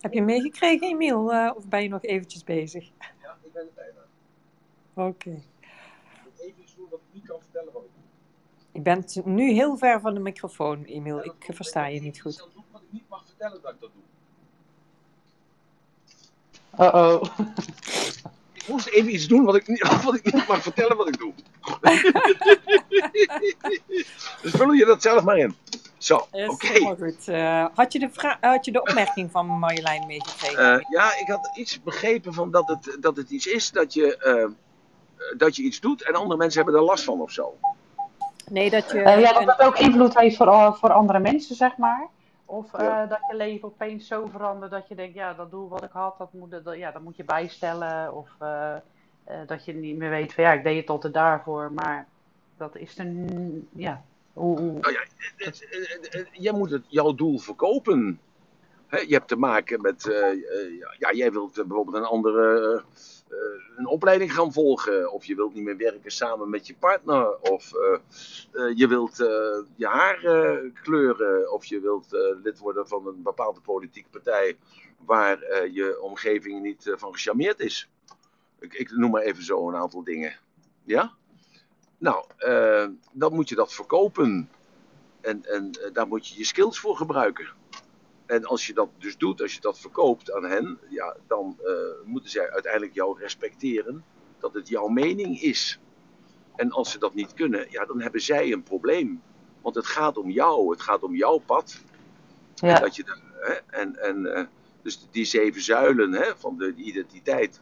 [0.00, 1.32] Heb je meegekregen, Emiel?
[1.32, 2.90] Uh, of ben je nog eventjes bezig?
[2.98, 4.00] Ja, ik ben er bijna.
[4.94, 5.28] Oké.
[5.28, 5.42] Okay.
[6.38, 8.02] Even iets doen wat ik niet kan vertellen wat ik doe.
[8.72, 11.16] Je bent nu heel ver van de microfoon, Emiel.
[11.16, 12.34] Ja, ik versta je niet goed.
[12.34, 14.02] Ik wat ik niet mag vertellen dat ik dat doe.
[16.78, 17.22] Uh-oh.
[18.52, 21.18] Ik moest even iets doen wat ik, niet, wat ik niet mag vertellen wat ik
[21.18, 21.32] doe.
[24.42, 25.56] dus vul je dat zelf maar in.
[25.98, 26.50] Zo, oké.
[26.50, 26.96] Okay.
[26.98, 27.28] goed.
[27.28, 30.74] Uh, had, je de had je de opmerking van Marjolein meegekregen?
[30.74, 34.18] Uh, ja, ik had iets begrepen van dat het, dat het iets is dat je,
[34.24, 34.50] uh,
[35.36, 37.56] dat je iets doet en andere mensen hebben er last van of zo.
[38.50, 38.98] Nee, dat je...
[38.98, 42.08] ja, dat het ook invloed heeft voor, voor andere mensen, zeg maar.
[42.50, 43.06] Of ja.
[43.06, 46.18] dat je leven opeens zo verandert dat je denkt, ja, dat doel wat ik had,
[46.18, 48.14] dat moet, dat, ja, dat moet je bijstellen.
[48.14, 48.28] Of
[49.46, 52.08] dat je niet meer weet van, ja, ik deed het altijd daarvoor, maar
[52.56, 53.06] dat is er,
[53.72, 54.78] ja, hoe, hoe...
[54.80, 55.04] Nou ja,
[56.32, 58.20] jij moet het, jouw doel verkopen.
[58.86, 60.02] He, je hebt te maken met,
[60.98, 62.82] ja, jij wilt bijvoorbeeld een andere
[63.76, 65.12] een opleiding gaan volgen.
[65.12, 67.36] Of je wilt niet meer werken samen met je partner.
[67.40, 67.70] Of
[68.74, 69.16] je wilt
[69.76, 70.18] je haar
[70.82, 71.52] kleuren.
[71.52, 72.06] Of je wilt
[72.42, 74.56] lid worden van een bepaalde politieke partij
[75.04, 77.88] waar je omgeving niet van gecharmeerd is.
[78.58, 80.36] Ik, ik noem maar even zo een aantal dingen.
[80.84, 81.12] Ja?
[81.98, 82.24] Nou,
[83.12, 84.50] dan moet je dat verkopen.
[85.20, 87.48] En, en daar moet je je skills voor gebruiken.
[88.28, 91.72] En als je dat dus doet, als je dat verkoopt aan hen, ja, dan uh,
[92.04, 94.04] moeten zij uiteindelijk jou respecteren
[94.38, 95.80] dat het jouw mening is.
[96.56, 99.22] En als ze dat niet kunnen, ja, dan hebben zij een probleem.
[99.62, 101.82] Want het gaat om jou, het gaat om jouw pad.
[102.54, 102.74] Ja.
[102.74, 103.04] En dat je,
[103.40, 104.48] hè, en, en,
[104.82, 107.60] dus die zeven zuilen hè, van de identiteit,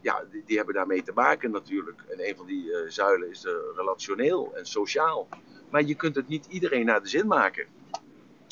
[0.00, 2.04] ja, die, die, hebben daarmee te maken natuurlijk.
[2.08, 5.28] En een van die uh, zuilen is relationeel en sociaal.
[5.70, 7.66] Maar je kunt het niet iedereen naar de zin maken.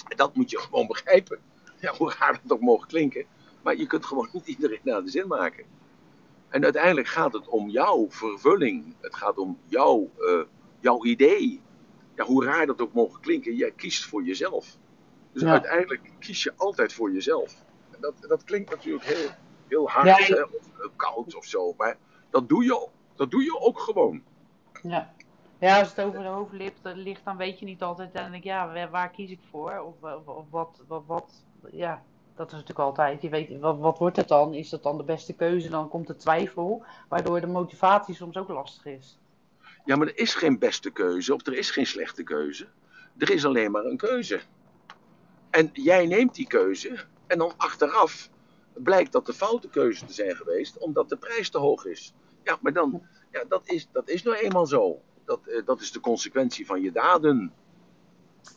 [0.09, 1.38] En dat moet je gewoon begrijpen.
[1.87, 3.25] Ja, hoe raar het ook mogen klinken.
[3.62, 5.64] Maar je kunt gewoon niet iedereen naar de zin maken.
[6.49, 8.94] En uiteindelijk gaat het om jouw vervulling.
[9.01, 10.40] Het gaat om jouw, uh,
[10.81, 11.61] jouw idee.
[12.14, 14.77] Ja, hoe raar dat ook mogen klinken, jij kiest voor jezelf.
[15.33, 15.51] Dus ja.
[15.51, 17.64] uiteindelijk kies je altijd voor jezelf.
[17.90, 19.31] En dat, dat klinkt natuurlijk heel
[19.68, 21.75] heel hard ja, of uh, koud of zo.
[21.77, 21.96] Maar
[22.31, 24.22] dat doe je, dat doe je ook gewoon.
[24.83, 25.14] Ja.
[25.59, 28.12] ja, als het over de hoofd ligt, dan weet je niet altijd.
[28.12, 29.79] En dan denk ik, ja, waar kies ik voor?
[29.79, 32.03] Of, of, of wat, wat, wat, ja,
[32.35, 33.23] dat is natuurlijk altijd.
[33.23, 34.55] Je weet, wat, wat wordt het dan?
[34.55, 35.69] Is dat dan de beste keuze?
[35.69, 39.19] Dan komt de twijfel, waardoor de motivatie soms ook lastig is.
[39.85, 42.66] Ja, maar er is geen beste keuze of er is geen slechte keuze.
[43.19, 44.40] Er is alleen maar een keuze.
[45.51, 48.31] En jij neemt die keuze en dan achteraf
[48.73, 52.14] blijkt dat de foute keuze te zijn geweest, omdat de prijs te hoog is.
[52.42, 55.01] Ja, maar dan, ja, dat, is, dat is nou eenmaal zo.
[55.25, 57.53] Dat, uh, dat is de consequentie van je daden.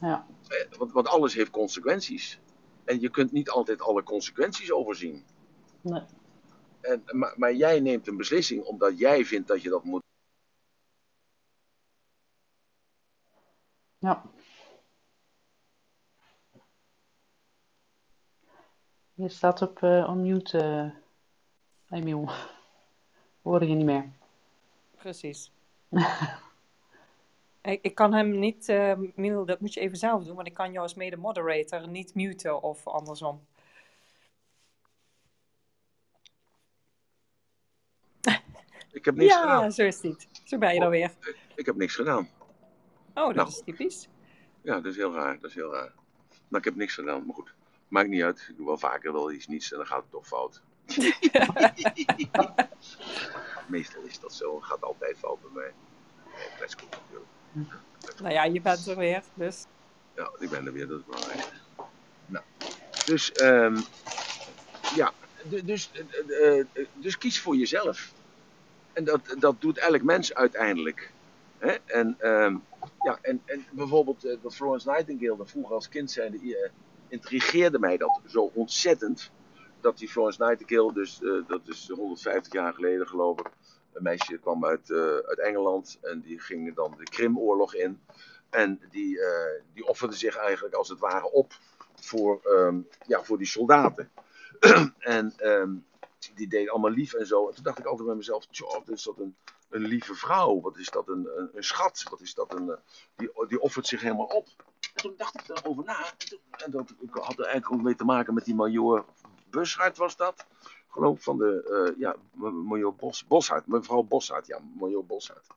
[0.01, 0.25] Ja.
[0.47, 2.39] Uh, want, want alles heeft consequenties.
[2.89, 5.25] En je kunt niet altijd alle consequenties overzien.
[5.81, 6.01] Nee.
[6.81, 10.03] En, maar, maar jij neemt een beslissing omdat jij vindt dat je dat moet.
[13.97, 14.23] Ja.
[19.13, 20.57] Je staat op uh, mute,
[21.89, 22.29] uh, Emiel.
[23.41, 24.11] Hoor je niet meer.
[24.95, 25.51] Precies.
[27.61, 30.53] ik, ik, kan hem niet, uh, Emiel, dat moet je even zelf doen, want ik
[30.53, 33.47] kan jou als mede-moderator niet muten of andersom.
[38.91, 39.63] Ik heb niks ja, gedaan.
[39.63, 40.27] Ja, zo is het niet.
[40.43, 41.11] Zo ben je dan weer.
[41.19, 42.29] Ik, ik heb niks gedaan.
[43.13, 44.09] Oh, dat nou, is typisch.
[44.61, 45.39] Ja, dat is heel raar.
[45.39, 45.93] Dat is heel raar.
[46.47, 47.53] Maar ik heb niks gedaan, maar goed.
[47.87, 48.47] Maakt niet uit.
[48.49, 50.61] Ik doe wel vaker wel iets niets en dan gaat het toch fout.
[53.67, 54.55] Meestal is dat zo.
[54.55, 55.73] Het gaat altijd fout bij mij.
[56.35, 57.27] Nee, kletskoek natuurlijk.
[58.21, 59.65] Nou ja, je bent er weer, dus.
[60.15, 61.51] Ja, ik ben er weer, dat is belangrijk.
[62.25, 62.45] Nou,
[63.05, 63.83] dus, um,
[64.95, 65.13] ja,
[65.63, 65.91] dus,
[66.27, 68.11] uh, dus kies voor jezelf.
[68.93, 71.11] En dat, dat doet elk mens uiteindelijk.
[71.57, 71.71] Hè?
[71.85, 72.63] En, um,
[73.01, 76.69] ja, en, en bijvoorbeeld uh, dat Florence Nightingale, dat vroeger als kind zei, uh,
[77.07, 79.31] intrigeerde mij dat zo ontzettend.
[79.81, 83.49] Dat die Florence Nightingale, dus dat is 150 jaar geleden geloof ik.
[83.99, 88.01] Een meisje kwam uit, uh, uit Engeland en die ging dan de Krimoorlog in.
[88.49, 91.53] En die, uh, die offerde zich eigenlijk als het ware op
[91.95, 94.11] voor, um, ja, voor die soldaten.
[94.99, 95.85] en um,
[96.35, 97.47] die deed allemaal lief en zo.
[97.47, 99.35] En toen dacht ik altijd bij mezelf, tjoh, is dat een,
[99.69, 100.61] een lieve vrouw?
[100.61, 102.03] Wat is dat een, een, schat?
[102.09, 102.75] Wat is dat een,
[103.15, 104.47] die, die offert zich helemaal op.
[104.93, 106.13] En toen dacht ik erover na.
[106.63, 109.05] En dat ik had er eigenlijk ook mee te maken met die major
[109.49, 110.45] Bushart was dat.
[110.89, 112.15] Geloof van de, uh, ja,
[113.27, 115.47] Bos, mevrouw Boshart, ja, major Boshart.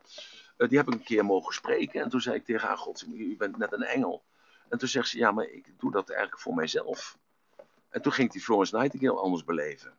[0.56, 2.02] Uh, die heb ik een keer mogen spreken.
[2.02, 4.22] En toen zei ik tegen haar, god, u bent net een engel.
[4.68, 7.18] En toen zegt ze, ja, maar ik doe dat eigenlijk voor mijzelf.
[7.88, 9.92] En toen ging die Florence Nightingale anders beleven.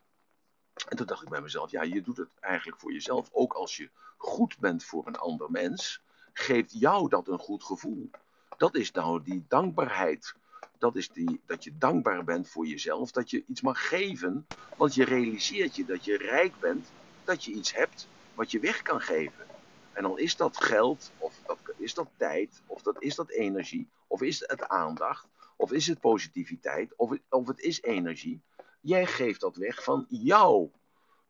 [0.89, 3.29] En toen dacht ik bij mezelf, ja, je doet het eigenlijk voor jezelf.
[3.31, 6.01] Ook als je goed bent voor een ander mens,
[6.33, 8.09] geeft jou dat een goed gevoel.
[8.57, 10.35] Dat is nou die dankbaarheid.
[10.83, 14.47] Dat is die, dat je dankbaar bent voor jezelf, dat je iets mag geven.
[14.77, 16.91] Want je realiseert je dat je rijk bent,
[17.23, 19.45] dat je iets hebt wat je weg kan geven.
[19.93, 23.89] En dan is dat geld, of dat, is dat tijd, of dat is dat energie,
[24.07, 28.41] of is het aandacht, of is het positiviteit, of, of het is energie.
[28.81, 30.71] Jij geeft dat weg van jouw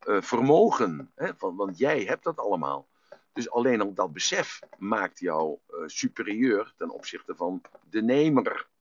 [0.07, 2.87] uh, vermogen, hè, van, want jij hebt dat allemaal.
[3.33, 8.71] Dus alleen al dat besef maakt jou uh, superieur ten opzichte van de nemer.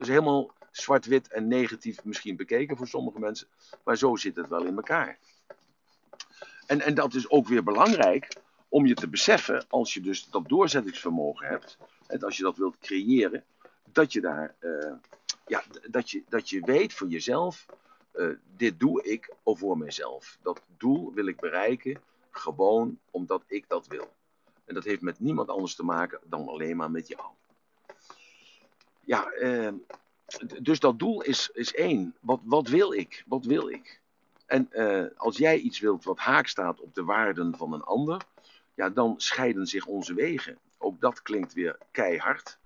[0.00, 3.48] Dus helemaal zwart-wit en negatief misschien bekeken voor sommige mensen,
[3.84, 5.18] maar zo zit het wel in elkaar.
[6.66, 8.36] En, en dat is ook weer belangrijk
[8.68, 12.78] om je te beseffen, als je dus dat doorzettingsvermogen hebt, en als je dat wilt
[12.78, 13.44] creëren,
[13.92, 14.92] dat je daar, uh,
[15.46, 17.66] ja, dat je, dat je weet voor jezelf,
[18.14, 20.38] uh, dit doe ik voor mezelf.
[20.42, 24.08] Dat doel wil ik bereiken, gewoon omdat ik dat wil.
[24.64, 27.30] En dat heeft met niemand anders te maken dan alleen maar met jou.
[29.10, 29.72] Ja, uh,
[30.62, 32.16] dus dat doel is, is één.
[32.20, 33.24] Wat, wat wil ik?
[33.26, 34.00] Wat wil ik?
[34.46, 38.26] En uh, als jij iets wilt wat haak staat op de waarden van een ander,
[38.74, 40.58] ja, dan scheiden zich onze wegen.
[40.78, 42.58] Ook dat klinkt weer keihard,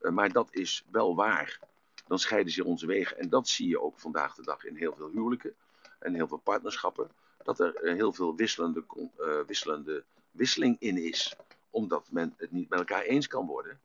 [0.00, 1.58] uh, maar dat is wel waar.
[2.06, 3.18] Dan scheiden zich onze wegen.
[3.18, 5.54] En dat zie je ook vandaag de dag in heel veel huwelijken
[5.98, 7.10] en heel veel partnerschappen.
[7.42, 8.84] Dat er heel veel wisselende,
[9.46, 11.36] wisselende wisseling in is,
[11.70, 13.80] omdat men het niet met elkaar eens kan worden.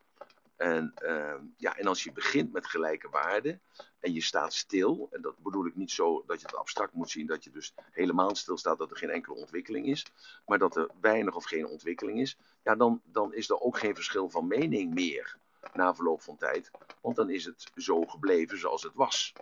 [0.58, 3.62] En, uh, ja, en als je begint met gelijke waarden
[4.00, 7.10] en je staat stil, en dat bedoel ik niet zo dat je het abstract moet
[7.10, 10.06] zien, dat je dus helemaal stil staat, dat er geen enkele ontwikkeling is,
[10.46, 13.96] maar dat er weinig of geen ontwikkeling is, ja, dan, dan is er ook geen
[13.96, 15.38] verschil van mening meer
[15.74, 19.34] na verloop van tijd, want dan is het zo gebleven zoals het was.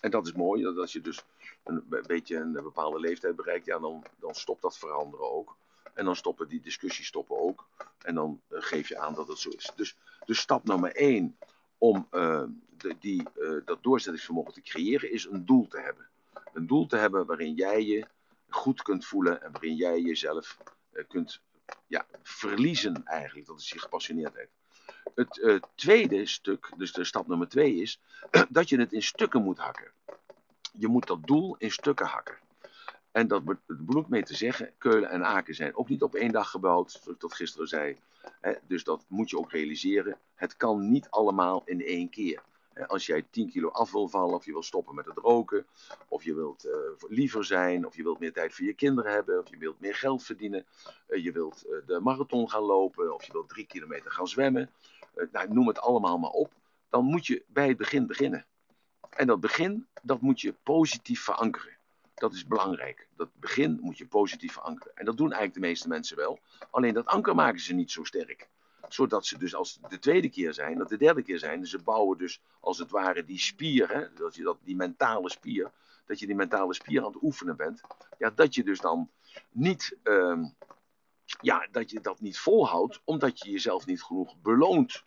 [0.00, 1.24] En dat is mooi, dat als je dus
[1.64, 5.56] een beetje een bepaalde leeftijd bereikt, ja, dan, dan stopt dat veranderen ook.
[5.94, 7.66] En dan stoppen die discussies stoppen ook.
[7.98, 9.70] En dan uh, geef je aan dat het zo is.
[9.76, 11.38] Dus, dus stap nummer één
[11.78, 12.42] om uh,
[12.76, 16.08] de, die, uh, dat doorzettingsvermogen te creëren is een doel te hebben.
[16.52, 18.06] Een doel te hebben waarin jij je
[18.48, 20.58] goed kunt voelen en waarin jij jezelf
[21.08, 21.40] kunt
[21.86, 23.46] ja, verliezen eigenlijk.
[23.46, 24.48] Dat is je gepassioneerdheid.
[25.14, 28.00] Het tweede stuk, dus de stap nummer twee is
[28.48, 29.92] dat je het in stukken moet hakken.
[30.72, 32.38] Je moet dat doel in stukken hakken.
[33.14, 36.50] En dat bedoel mee te zeggen, Keulen en Aken zijn ook niet op één dag
[36.50, 37.96] gebouwd, zoals ik dat gisteren zei.
[38.66, 40.18] dus dat moet je ook realiseren.
[40.34, 42.42] Het kan niet allemaal in één keer.
[42.86, 45.66] als jij 10 kilo af wil vallen, of je wil stoppen met het roken,
[46.08, 46.72] of je wilt uh,
[47.08, 49.94] liever zijn, of je wilt meer tijd voor je kinderen hebben, of je wilt meer
[49.94, 50.66] geld verdienen,
[51.08, 54.70] uh, je wilt uh, de marathon gaan lopen, of je wilt drie kilometer gaan zwemmen,
[55.32, 56.52] nou, noem het allemaal maar op,
[56.88, 58.46] dan moet je bij het begin beginnen.
[59.10, 61.73] En dat begin, dat moet je positief verankeren.
[62.14, 63.08] Dat is belangrijk.
[63.16, 64.96] Dat begin moet je positief verankeren.
[64.96, 66.38] En dat doen eigenlijk de meeste mensen wel.
[66.70, 68.48] Alleen dat anker maken ze niet zo sterk.
[68.88, 72.18] Zodat ze dus als de tweede keer zijn, of de derde keer zijn, ze bouwen
[72.18, 75.70] dus als het ware die spier, hè, dat je dat, die mentale spier,
[76.06, 77.80] dat je die mentale spier aan het oefenen bent.
[78.18, 79.10] Ja, dat je dus dan
[79.50, 80.44] niet, uh,
[81.40, 85.04] ja, dat je dat niet volhoudt, omdat je jezelf niet genoeg beloont.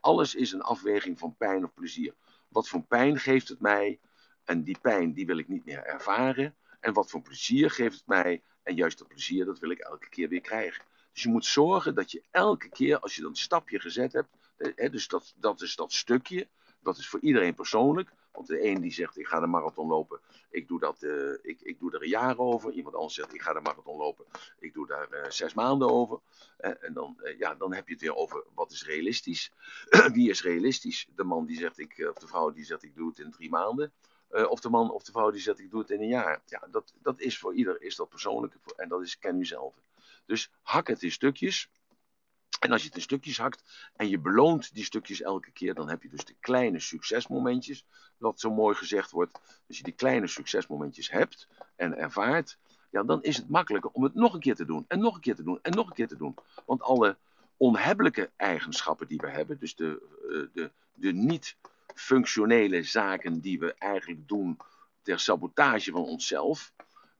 [0.00, 2.14] Alles is een afweging van pijn of plezier.
[2.48, 3.98] Wat voor pijn geeft het mij?
[4.44, 6.56] En die pijn, die wil ik niet meer ervaren.
[6.80, 8.42] En wat voor plezier geeft het mij?
[8.62, 10.84] En juist dat plezier, dat wil ik elke keer weer krijgen.
[11.12, 14.28] Dus je moet zorgen dat je elke keer, als je dan een stapje gezet hebt,
[14.56, 16.48] hè, dus dat, dat is dat stukje,
[16.80, 18.12] dat is voor iedereen persoonlijk.
[18.32, 21.60] Want de een die zegt, ik ga de marathon lopen, ik doe, dat, uh, ik,
[21.60, 22.72] ik doe er een jaar over.
[22.72, 24.24] Iemand anders zegt, ik ga de marathon lopen,
[24.58, 26.20] ik doe daar uh, zes maanden over.
[26.56, 29.52] En dan, ja, dan heb je het weer over, wat is realistisch?
[30.14, 31.08] Wie is realistisch?
[31.14, 33.50] De man die zegt, ik, of de vrouw die zegt, ik doe het in drie
[33.50, 33.92] maanden.
[34.32, 36.40] Uh, of de man of de vrouw die zegt ik doe het in een jaar.
[36.46, 39.74] Ja, dat, dat is voor ieder is dat persoonlijk en dat is ken u zelf.
[40.26, 41.70] Dus hak het in stukjes.
[42.60, 45.88] En als je het in stukjes hakt en je beloont die stukjes elke keer, dan
[45.88, 47.84] heb je dus de kleine succesmomentjes,
[48.18, 49.40] wat zo mooi gezegd wordt.
[49.68, 52.58] Als je die kleine succesmomentjes hebt en ervaart,
[52.90, 55.20] ja, dan is het makkelijker om het nog een keer te doen en nog een
[55.20, 56.34] keer te doen en nog een keer te doen.
[56.66, 57.16] Want alle
[57.56, 61.56] onhebbelijke eigenschappen die we hebben, dus de, de, de niet
[61.94, 64.56] functionele zaken die we eigenlijk doen
[65.02, 66.72] ter sabotage van onszelf,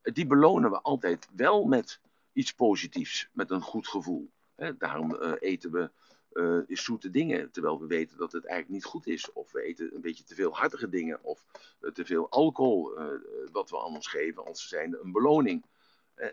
[0.02, 2.00] die belonen we altijd wel met
[2.32, 4.30] iets positiefs met een goed gevoel.
[4.78, 5.90] Daarom eh, eten we
[6.32, 9.32] uh, zoete dingen, terwijl we weten dat het eigenlijk niet goed is.
[9.32, 11.46] Of we eten een beetje te veel hartige dingen, of
[11.92, 12.92] te veel alcohol,
[13.52, 15.64] wat we aan ons geven als zijnde een beloning.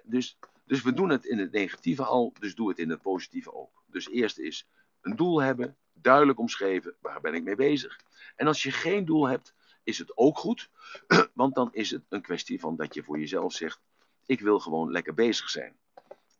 [0.03, 3.53] dus, dus we doen het in het negatieve al, dus doe het in het positieve
[3.53, 3.83] ook.
[3.85, 4.67] Dus eerst is
[5.01, 7.99] een doel hebben, duidelijk omschreven, waar ben ik mee bezig.
[8.35, 10.69] En als je geen doel hebt, is het ook goed,
[11.33, 13.81] want dan is het een kwestie van dat je voor jezelf zegt,
[14.25, 15.77] ik wil gewoon lekker bezig zijn.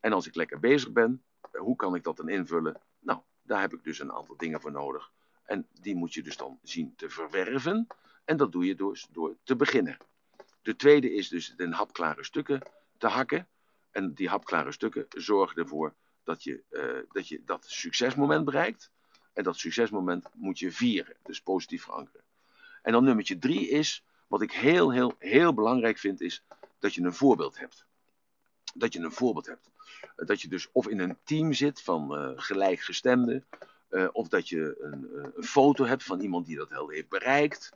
[0.00, 2.80] En als ik lekker bezig ben, hoe kan ik dat dan invullen?
[3.00, 5.10] Nou, daar heb ik dus een aantal dingen voor nodig.
[5.44, 7.86] En die moet je dus dan zien te verwerven.
[8.24, 9.96] En dat doe je dus door te beginnen.
[10.62, 12.62] De tweede is dus in hapklare stukken
[12.98, 13.48] te hakken.
[13.90, 15.94] En die hapklare stukken zorgen ervoor
[16.24, 18.90] dat je, uh, dat, je dat succesmoment bereikt.
[19.40, 22.20] En dat succesmoment moet je vieren, dus positief verankeren.
[22.82, 26.42] En dan nummertje drie is, wat ik heel, heel, heel belangrijk vind, is
[26.78, 27.84] dat je een voorbeeld hebt.
[28.74, 29.70] Dat je een voorbeeld hebt.
[30.16, 33.44] Dat je dus of in een team zit van uh, gelijkgestemden,
[33.90, 37.08] uh, of dat je een, uh, een, foto hebt van iemand die dat heel heeft
[37.08, 37.72] bereikt,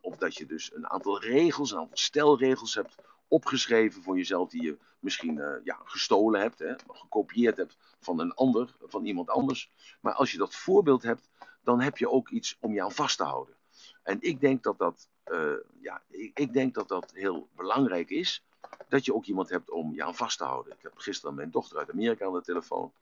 [0.00, 2.94] of dat je dus een aantal regels, een aantal stelregels hebt
[3.30, 8.76] opgeschreven voor jezelf die je misschien ja, gestolen hebt, hè, gekopieerd hebt van een ander,
[8.82, 9.70] van iemand anders.
[10.00, 11.30] Maar als je dat voorbeeld hebt,
[11.62, 13.54] dan heb je ook iets om je aan vast te houden.
[14.02, 18.44] En ik denk dat dat, uh, ja, ik, ik, denk dat dat heel belangrijk is.
[18.88, 20.72] Dat je ook iemand hebt om je aan vast te houden.
[20.72, 22.92] Ik heb gisteren mijn dochter uit Amerika aan de telefoon.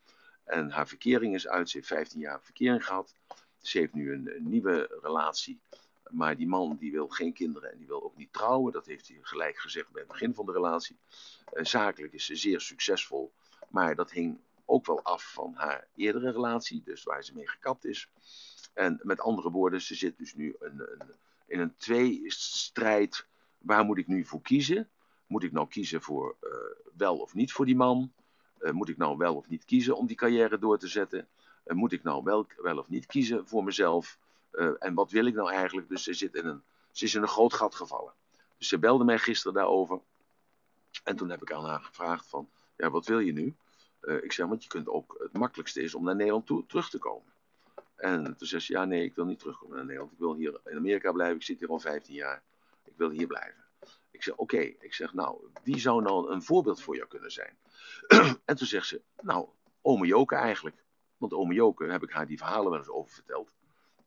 [0.44, 1.70] En haar verkering is uit.
[1.70, 3.14] Ze heeft 15 jaar verkering gehad.
[3.60, 5.60] Ze heeft nu een nieuwe relatie.
[6.10, 8.72] Maar die man die wil geen kinderen en die wil ook niet trouwen.
[8.72, 10.96] Dat heeft hij gelijk gezegd bij het begin van de relatie.
[11.52, 13.32] Uh, zakelijk is ze zeer succesvol.
[13.68, 16.82] Maar dat hing ook wel af van haar eerdere relatie.
[16.84, 18.08] Dus waar ze mee gekapt is.
[18.72, 21.14] En met andere woorden, ze zit dus nu een, een,
[21.46, 23.26] in een tweestrijd.
[23.58, 24.88] Waar moet ik nu voor kiezen?
[25.26, 26.50] Moet ik nou kiezen voor uh,
[26.96, 28.12] wel of niet voor die man?
[28.60, 31.28] Uh, moet ik nou wel of niet kiezen om die carrière door te zetten?
[31.66, 34.18] Moet ik nou wel, wel of niet kiezen voor mezelf?
[34.78, 35.88] En wat wil ik nou eigenlijk?
[35.88, 38.12] Dus ze, zit in een, ze is in een groot gat gevallen.
[38.58, 40.00] Dus ze belde mij gisteren daarover.
[41.04, 43.56] En toen heb ik aan haar gevraagd van, ja, wat wil je nu?
[44.22, 47.32] ik zeg, want je kunt ook, het makkelijkste is om naar Nederland terug te komen.
[47.96, 50.12] En toen zei ze, ja nee, ik wil niet terugkomen naar Nederland.
[50.12, 51.36] Ik wil hier in Amerika blijven.
[51.36, 52.42] Ik zit hier al 15 jaar.
[52.84, 53.64] Ik wil hier blijven.
[54.10, 54.58] Ik zeg, oké.
[54.58, 57.58] Ik zeg, nou, wie zou nou een voorbeeld voor jou kunnen zijn?
[58.44, 59.48] en toen zegt ze, nou,
[59.82, 60.76] ome Joke eigenlijk.
[61.16, 63.50] Want ome Joke, heb ik haar die verhalen wel eens over verteld.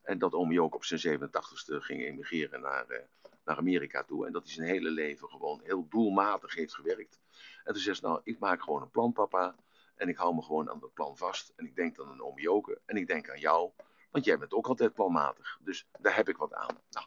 [0.02, 2.98] En dat Joke op zijn 87ste ging emigreren naar, uh,
[3.44, 4.26] naar Amerika toe.
[4.26, 7.20] En dat hij zijn hele leven gewoon heel doelmatig heeft gewerkt.
[7.64, 9.56] En toen zegt ze, nou, ik maak gewoon een plan, papa.
[9.96, 11.54] En ik hou me gewoon aan dat plan vast.
[11.56, 12.82] En ik denk dan aan oom Joke.
[12.86, 13.72] En ik denk aan jou.
[14.12, 15.60] Want jij bent ook altijd planmatig.
[15.62, 16.78] Dus daar heb ik wat aan.
[16.90, 17.06] Nou,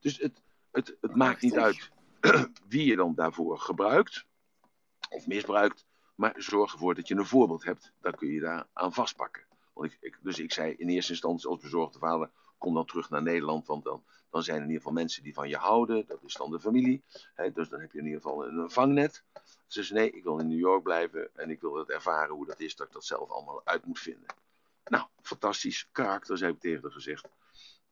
[0.00, 1.90] dus het, het, het maakt niet uit
[2.68, 4.26] wie je dan daarvoor gebruikt.
[5.10, 5.86] Of misbruikt.
[6.14, 7.92] Maar zorg ervoor dat je een voorbeeld hebt.
[8.00, 9.46] Dan kun je daar aan vastpakken.
[10.20, 12.30] Dus ik zei in eerste instantie als bezorgde vader.
[12.58, 13.66] Kom dan terug naar Nederland.
[13.66, 16.04] Want dan, dan zijn er in ieder geval mensen die van je houden.
[16.06, 17.02] Dat is dan de familie.
[17.52, 19.24] dus dan heb je in ieder geval een vangnet.
[19.66, 22.60] Zei nee, ik wil in New York blijven en ik wil het ervaren hoe dat
[22.60, 24.26] is, dat ik dat zelf allemaal uit moet vinden.
[24.84, 27.28] Nou, fantastisch, karakter, heb ik tegen haar gezegd.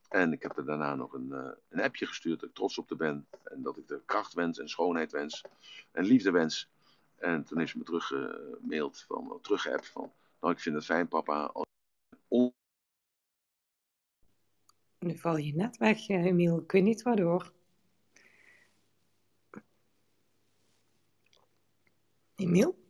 [0.09, 2.87] En ik heb er daarna nog een, uh, een appje gestuurd dat ik trots op
[2.89, 3.27] te ben.
[3.45, 5.45] En dat ik de kracht wens en schoonheid wens
[5.93, 6.69] en liefde wens.
[7.17, 11.53] En toen is ze me teruggemaild, van, teruggeappt van, nou ik vind het fijn papa.
[14.99, 16.61] Nu val je net weg, eh, Emiel.
[16.61, 17.53] Ik weet niet waardoor.
[22.37, 22.81] Emiel?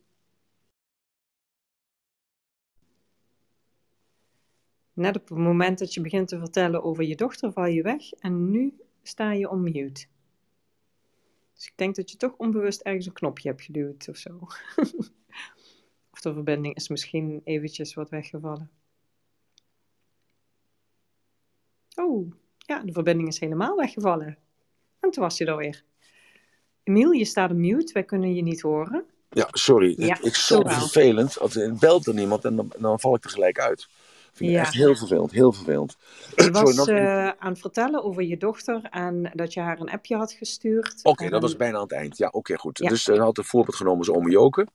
[4.92, 8.12] Net op het moment dat je begint te vertellen over je dochter, val je weg
[8.12, 10.06] en nu sta je on mute.
[11.54, 14.38] Dus ik denk dat je toch onbewust ergens een knopje hebt geduwd of zo.
[16.12, 18.81] of de verbinding is misschien eventjes wat weggevallen.
[21.94, 24.38] Oh, ja, de verbinding is helemaal weggevallen.
[25.00, 25.84] En toen was je er weer.
[26.82, 29.04] Emiel, je staat op mute, wij kunnen je niet horen.
[29.30, 29.94] Ja, sorry.
[29.96, 31.38] Ja, ik, ik zo vervelend.
[31.38, 33.88] Als er belt er niemand en dan, dan val ik er gelijk uit.
[34.32, 34.62] Vind ik ja.
[34.62, 35.96] echt heel vervelend, heel vervelend.
[36.36, 40.16] Je was uh, aan het vertellen over je dochter en dat je haar een appje
[40.16, 40.94] had gestuurd.
[40.98, 42.18] Oké, okay, dat was bijna aan het eind.
[42.18, 42.78] Ja, oké, goed.
[42.78, 42.88] Ja.
[42.88, 44.66] Dus uh, had een voorbeeld genomen als Ome Joke.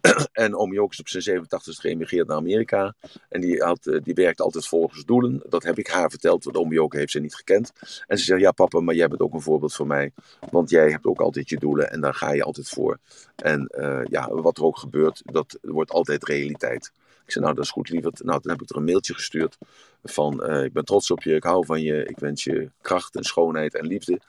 [0.32, 2.94] en Ome Joke is op zijn 87 geëmigreerd naar Amerika.
[3.28, 5.42] En die, had, uh, die werkte altijd volgens doelen.
[5.48, 7.72] Dat heb ik haar verteld, want Ome Joke heeft ze niet gekend.
[8.06, 10.12] En ze zegt, ja papa, maar jij bent ook een voorbeeld voor mij.
[10.50, 12.98] Want jij hebt ook altijd je doelen en daar ga je altijd voor.
[13.36, 13.70] En
[14.10, 16.92] ja, wat er ook gebeurt, dat wordt altijd realiteit.
[17.28, 18.24] Ik zei, nou dat is goed lieverd.
[18.24, 19.58] Nou, toen heb ik er een mailtje gestuurd
[20.04, 23.16] van, uh, ik ben trots op je, ik hou van je, ik wens je kracht
[23.16, 24.20] en schoonheid en liefde.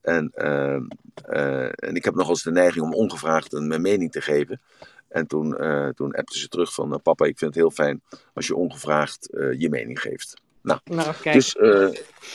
[0.00, 0.80] En, uh,
[1.28, 4.60] uh, en ik heb nog eens de neiging om ongevraagd een, mijn mening te geven.
[5.08, 8.02] En toen, uh, toen appte ze terug van, papa, ik vind het heel fijn
[8.34, 9.28] als je ongevraagd
[9.58, 10.40] je mening geeft.
[10.62, 11.54] Nou, nou dus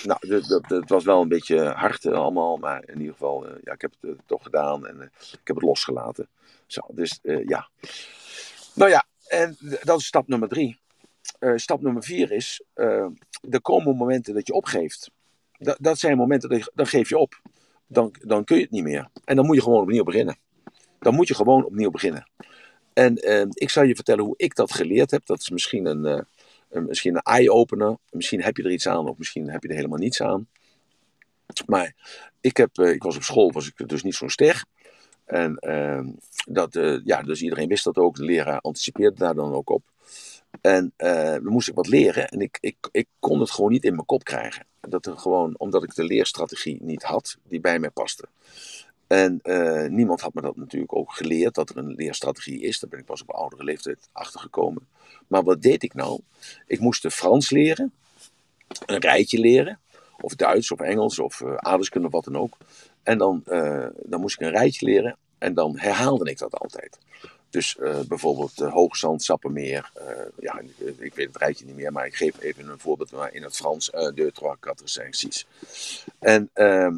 [0.04, 0.20] nou,
[0.68, 4.18] het was wel een beetje hard allemaal, maar in ieder geval, ja, ik heb het
[4.26, 5.02] toch gedaan en
[5.32, 6.28] ik heb het losgelaten.
[6.66, 7.70] Zo, dus ja.
[8.74, 10.80] Nou ja, en dat is stap nummer drie.
[11.56, 12.64] stap nummer vier is,
[13.50, 15.12] er komen momenten dat je opgeeft.
[15.80, 17.42] Dat, zijn momenten, dat je, dan geef je op.
[17.88, 19.10] Dan, dan kun je het niet meer.
[19.26, 20.38] En dan moet je gewoon opnieuw beginnen.
[21.00, 22.28] Dan moet je gewoon opnieuw beginnen.
[22.94, 25.26] En eh, ik zal je vertellen hoe ik dat geleerd heb.
[25.26, 26.22] Dat is misschien een, uh,
[26.70, 27.98] een misschien een eye-opener.
[28.10, 30.48] Misschien heb je er iets aan, of misschien heb je er helemaal niets aan.
[31.66, 31.96] Maar
[32.42, 34.64] ik, heb, ik was op school, was ik dus niet zo'n ster.
[35.26, 36.08] En ehm,
[36.48, 38.16] dat, eh, ja, dus iedereen wist dat ook.
[38.16, 39.84] De leraar anticipeerde daar dan ook op.
[40.62, 43.84] En uh, dan moest ik wat leren en ik, ik, ik kon het gewoon niet
[43.84, 44.66] in mijn kop krijgen.
[44.80, 48.28] Dat er gewoon, omdat ik de leerstrategie niet had die bij mij paste.
[49.08, 52.80] En uh, niemand had me dat natuurlijk ook geleerd, dat er een leerstrategie is.
[52.80, 54.88] Daar ben ik pas op oudere leeftijd achtergekomen.
[55.28, 56.20] Maar wat deed ik nou?
[56.68, 57.94] Ik moest de Frans leren,
[58.86, 59.80] een rijtje leren,
[60.20, 62.58] of Duits of Engels of uh, of wat dan ook.
[63.04, 63.44] En dan,
[64.04, 66.98] dan moest ik een rijtje leren en dan herhaalde ik dat altijd.
[67.50, 69.92] Dus uh, bijvoorbeeld uh, Hoogzand, Sappemeer.
[69.98, 70.06] Uh,
[70.40, 70.62] ja,
[70.98, 73.86] ik weet het rijtje niet meer, maar ik geef even een voorbeeld in het Frans.
[73.86, 75.46] de trois, quatre, cinq, six.
[76.20, 76.98] En, ehm,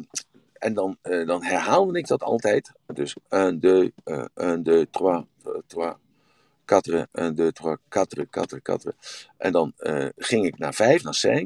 [0.52, 2.72] en dan, dan herhaalde ik dat altijd.
[2.86, 3.92] Dus 1, 2,
[4.34, 5.26] 1, 2, 3, 3,
[5.68, 7.56] 4, 1, 2,
[7.90, 8.94] 3, 4, 4, 4.
[9.36, 9.72] En dan
[10.16, 11.44] ging ik naar 5, naar 5.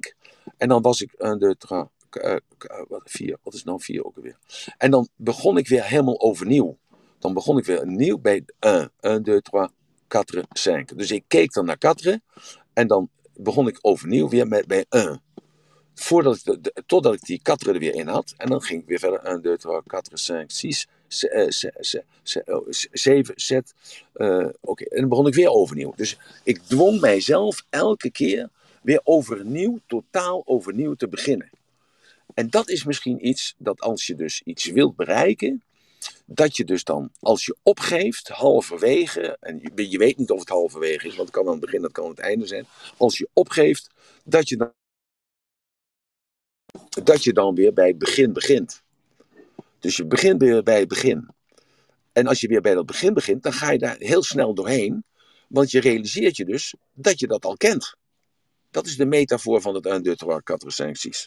[0.56, 2.40] En dan was ik 1, 2, 3,
[3.04, 3.36] 4.
[3.42, 4.36] Wat is nou 4 ook alweer?
[4.78, 6.76] En dan begon ik weer helemaal overnieuw
[7.18, 9.68] dan begon ik weer opnieuw bij 1, 1, 2, 3,
[10.08, 10.84] 4, 5.
[10.84, 12.20] Dus ik keek dan naar 4
[12.72, 15.20] en dan begon ik overnieuw weer met, bij 1.
[15.94, 18.34] Voordat ik de, de, totdat ik die 4 er weer in had.
[18.36, 20.86] En dan ging ik weer verder 1, 2, 3, 4, 5, 6,
[22.92, 23.74] 7, zet.
[24.14, 25.92] Uh, Oké, en dan begon ik weer overnieuw.
[25.96, 28.48] Dus ik dwong mijzelf elke keer
[28.82, 31.50] weer overnieuw, totaal overnieuw te beginnen.
[32.34, 35.62] En dat is misschien iets dat als je dus iets wilt bereiken,
[36.26, 41.06] dat je dus dan, als je opgeeft, halverwege, en je, weet niet of het halverwege
[41.06, 42.66] is, want het kan aan het begin, dat kan aan het einde zijn.
[42.96, 43.90] Als je opgeeft,
[44.24, 44.72] dat je dan,
[47.04, 48.82] dat je dan weer bij het begin begint.
[49.78, 51.28] Dus je begint weer bij het begin.
[52.12, 55.04] En als je weer bij dat begin begint, dan ga je daar heel snel doorheen.
[55.48, 57.94] Want je realiseert je dus dat je dat al kent.
[58.70, 61.26] Dat is de metafoor van het 1, 2, 3, 4, 5,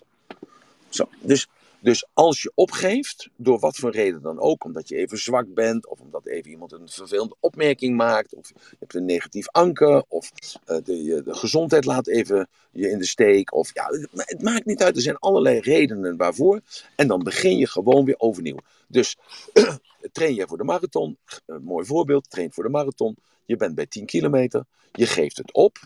[0.89, 1.47] Zo, dus
[1.81, 5.87] dus als je opgeeft, door wat voor reden dan ook, omdat je even zwak bent,
[5.87, 10.31] of omdat even iemand een vervelende opmerking maakt, of je hebt een negatief anker, of
[10.67, 14.83] uh, de, de, gezondheid laat even je in de steek, of ja, het, maakt niet
[14.83, 14.95] uit.
[14.95, 16.61] Er zijn allerlei redenen waarvoor.
[16.95, 18.57] En dan begin je gewoon weer overnieuw.
[18.87, 19.17] Dus
[20.11, 23.15] train je voor de marathon, een mooi voorbeeld, train voor de marathon.
[23.45, 25.77] Je bent bij 10 kilometer, je geeft het op.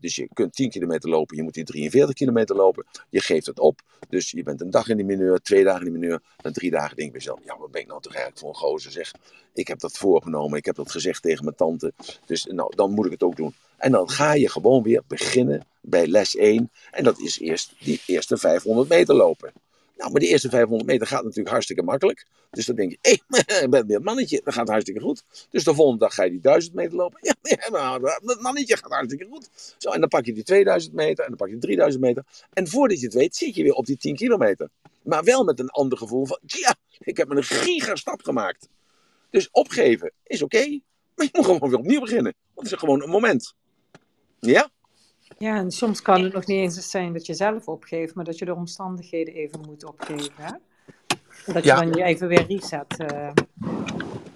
[0.00, 2.86] Dus je kunt 10 kilometer lopen, je moet die 43 kilometer lopen.
[3.10, 3.80] Je geeft het op.
[4.08, 6.22] Dus je bent een dag in de mineur, twee dagen in de mineur.
[6.36, 8.48] Dan drie dagen denk je bij jezelf, ja, wat ben ik nou toch eigenlijk voor
[8.48, 9.12] een gozer zeg.
[9.54, 11.92] Ik heb dat voorgenomen, ik heb dat gezegd tegen mijn tante.
[12.26, 13.54] Dus nou, dan moet ik het ook doen.
[13.76, 16.70] En dan ga je gewoon weer beginnen bij les 1.
[16.90, 19.52] En dat is eerst die eerste 500 meter lopen.
[19.96, 22.26] Nou, maar die eerste 500 meter gaat natuurlijk hartstikke makkelijk.
[22.50, 25.24] Dus dan denk je, hé, hey, ik ben weer een mannetje, dat gaat hartstikke goed.
[25.50, 27.18] Dus de volgende dag ga je die 1000 meter lopen.
[27.72, 29.74] Ja, dat mannetje gaat hartstikke goed.
[29.78, 32.24] Zo, en dan pak je die 2000 meter en dan pak je 3000 meter.
[32.52, 34.68] En voordat je het weet, zit je weer op die 10 kilometer.
[35.02, 38.68] Maar wel met een ander gevoel van, ja, ik heb een gigastap gemaakt.
[39.30, 40.80] Dus opgeven is oké,
[41.14, 42.34] maar je moet gewoon weer opnieuw beginnen.
[42.54, 43.54] Want het is gewoon een moment.
[44.40, 44.70] Ja?
[45.38, 48.38] Ja, en soms kan het nog niet eens zijn dat je zelf opgeeft, maar dat
[48.38, 50.32] je de omstandigheden even moet opgeven.
[50.34, 50.52] Hè?
[51.52, 53.00] Dat je dan je even weer reset.
[53.12, 53.30] Uh...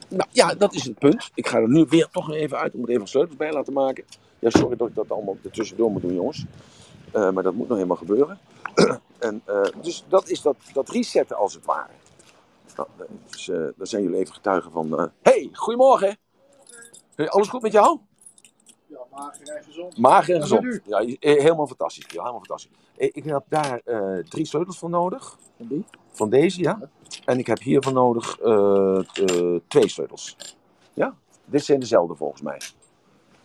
[0.08, 1.30] Nou ja, dat is het punt.
[1.34, 2.72] Ik ga er nu weer toch even uit.
[2.72, 4.04] Ik moet even sleutels bij laten maken.
[4.38, 6.44] Ja, sorry dat ik dat allemaal tussendoor moet doen, jongens.
[7.14, 8.38] Uh, maar dat moet nog helemaal gebeuren.
[9.18, 11.92] en, uh, dus dat is dat, dat resetten als het ware.
[12.76, 12.88] Nou,
[13.30, 15.10] dus, daar zijn jullie even getuigen van.
[15.22, 16.16] hey, goedemorgen.
[17.16, 17.98] Alles goed met jou?
[19.10, 19.98] Mager en gezond.
[19.98, 20.80] Mager en gezond.
[20.84, 22.04] Ja, eh, helemaal fantastisch.
[22.08, 22.70] Ja, helemaal fantastisch.
[22.96, 25.38] Eh, ik heb daar uh, drie sleutels voor nodig.
[25.56, 25.84] Van die?
[26.10, 26.78] Van deze, ja.
[27.24, 30.36] En ik heb hiervoor nodig uh, uh, twee sleutels.
[30.94, 31.14] Ja,
[31.44, 32.60] dit zijn dezelfde volgens mij.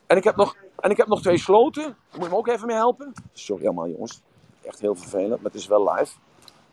[0.08, 1.96] En ik heb nog, en ik heb nog twee sloten.
[2.12, 3.14] Moet je me ook even mee helpen?
[3.34, 4.22] Sorry allemaal jongens.
[4.62, 6.14] Echt heel vervelend, maar het is wel live.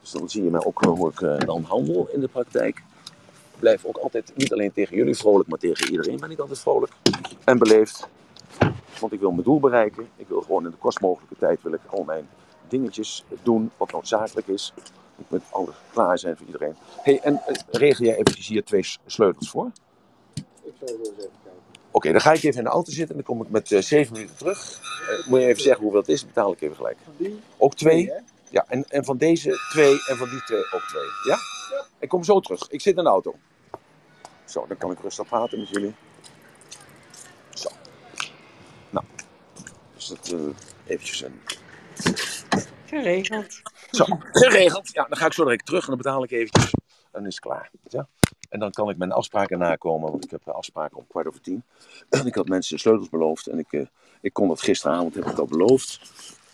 [0.00, 2.82] Dus dan zie je mij ook hoe ik dan handel in de praktijk.
[3.54, 6.60] Ik blijf ook altijd, niet alleen tegen jullie vrolijk, maar tegen iedereen ben ik altijd
[6.60, 6.92] vrolijk.
[7.44, 8.08] En beleefd.
[9.00, 10.08] Want ik wil mijn doel bereiken.
[10.16, 12.28] Ik wil gewoon in de kost mogelijke tijd wil ik al mijn
[12.68, 14.72] dingetjes doen wat noodzakelijk is.
[15.18, 16.76] Ik moet alles klaar zijn voor iedereen.
[17.02, 19.70] hey, en uh, regel jij eventjes hier twee sleutels voor?
[20.34, 20.42] Ik
[20.78, 21.30] zal eens even kijken.
[21.90, 23.80] Oké, dan ga ik even in de auto zitten en dan kom ik met uh,
[23.80, 24.80] zeven minuten terug.
[25.10, 26.98] Uh, moet je even zeggen hoeveel het is, dan betaal ik even gelijk.
[27.56, 28.12] Ook twee?
[28.50, 31.08] Ja, en, en van deze twee en van die twee ook twee.
[31.24, 31.38] Ja?
[31.70, 31.84] ja?
[31.98, 32.68] Ik kom zo terug.
[32.68, 33.34] Ik zit in de auto.
[34.44, 35.94] Zo, dan kan ik rustig praten met jullie.
[37.54, 37.68] Zo.
[38.90, 39.04] Nou,
[40.00, 40.40] dus dat uh,
[40.86, 41.40] eventjes een...
[42.86, 43.62] Geregeld.
[43.90, 44.90] Zo, geregeld.
[44.92, 46.70] Ja, dan ga ik zo direct terug en dan betaal ik eventjes.
[46.72, 46.80] En
[47.12, 47.70] dan is het klaar.
[47.88, 48.08] Ja?
[48.48, 51.62] En dan kan ik mijn afspraken nakomen, want ik heb afspraken om kwart over tien.
[52.08, 53.86] En ik had mensen sleutels beloofd en ik, uh,
[54.20, 56.00] ik kon dat gisteravond, heb ik dat beloofd.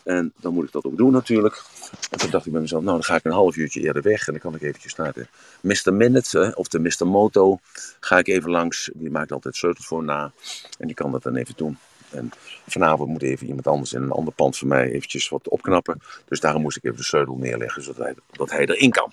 [0.05, 1.63] En dan moet ik dat ook doen natuurlijk.
[2.11, 4.27] En toen dacht ik bij mezelf, nou dan ga ik een half uurtje eerder weg.
[4.27, 5.27] En dan kan ik eventjes naar de
[5.61, 5.95] Mr.
[5.95, 7.07] Minute of de Mr.
[7.07, 7.59] Moto.
[8.01, 8.91] Ga ik even langs.
[8.95, 10.33] Die maakt altijd sleutels voor na.
[10.79, 11.79] En die kan dat dan even doen.
[12.11, 12.31] En
[12.67, 16.01] vanavond moet even iemand anders in een ander pand van mij eventjes wat opknappen.
[16.29, 19.13] Dus daarom moest ik even de sleutel neerleggen, zodat hij, dat hij erin kan.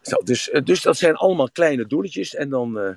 [0.00, 2.34] Zo, dus, dus dat zijn allemaal kleine doeletjes.
[2.34, 2.90] En dan, uh,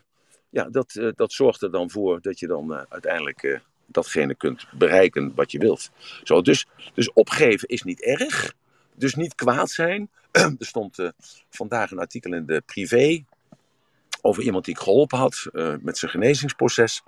[0.50, 5.32] ja, dat, uh, dat zorgt er dan voor dat je dan uiteindelijk datgene kunt bereiken
[5.36, 5.92] wat je wilt.
[6.24, 8.54] Zo, dus, dus opgeven is niet erg.
[8.96, 10.10] Dus niet kwaad zijn.
[10.32, 11.12] er stond
[11.50, 13.24] vandaag een artikel in de privé
[14.22, 15.46] over iemand die ik geholpen had
[15.82, 17.04] met zijn genezingsproces.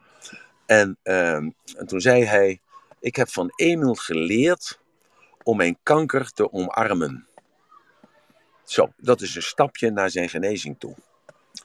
[0.72, 2.60] En, ehm, en toen zei hij:
[3.00, 4.80] Ik heb van Emil geleerd
[5.44, 7.28] om mijn kanker te omarmen.
[8.64, 10.96] Zo, dat is een stapje naar zijn genezing toe.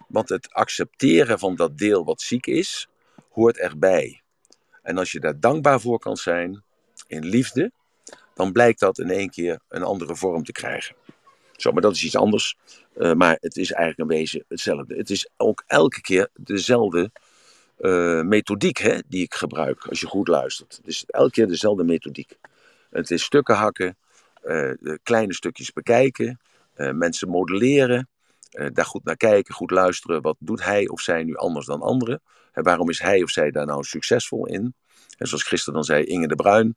[0.08, 2.88] Want het accepteren van dat deel wat ziek is,
[3.30, 4.22] hoort erbij.
[4.82, 6.62] En als je daar dankbaar voor kan zijn,
[7.06, 7.72] in liefde,
[8.34, 10.96] dan blijkt dat in één keer een andere vorm te krijgen.
[11.56, 12.56] Zo, maar dat is iets anders.
[12.96, 14.96] Uh, maar het is eigenlijk een wezen hetzelfde.
[14.96, 17.10] Het is ook elke keer dezelfde
[17.78, 20.80] uh, methodiek hè, die ik gebruik, als je goed luistert.
[20.84, 22.38] Is elke keer dezelfde methodiek.
[22.90, 23.96] Het is stukken hakken,
[24.44, 24.72] uh,
[25.02, 26.40] kleine stukjes bekijken,
[26.76, 28.08] uh, mensen modelleren,
[28.72, 30.22] daar goed naar kijken, goed luisteren.
[30.22, 32.22] Wat doet hij of zij nu anders dan anderen?
[32.52, 34.74] En waarom is hij of zij daar nou succesvol in?
[35.16, 36.76] En zoals gisteren dan zei Inge de Bruin,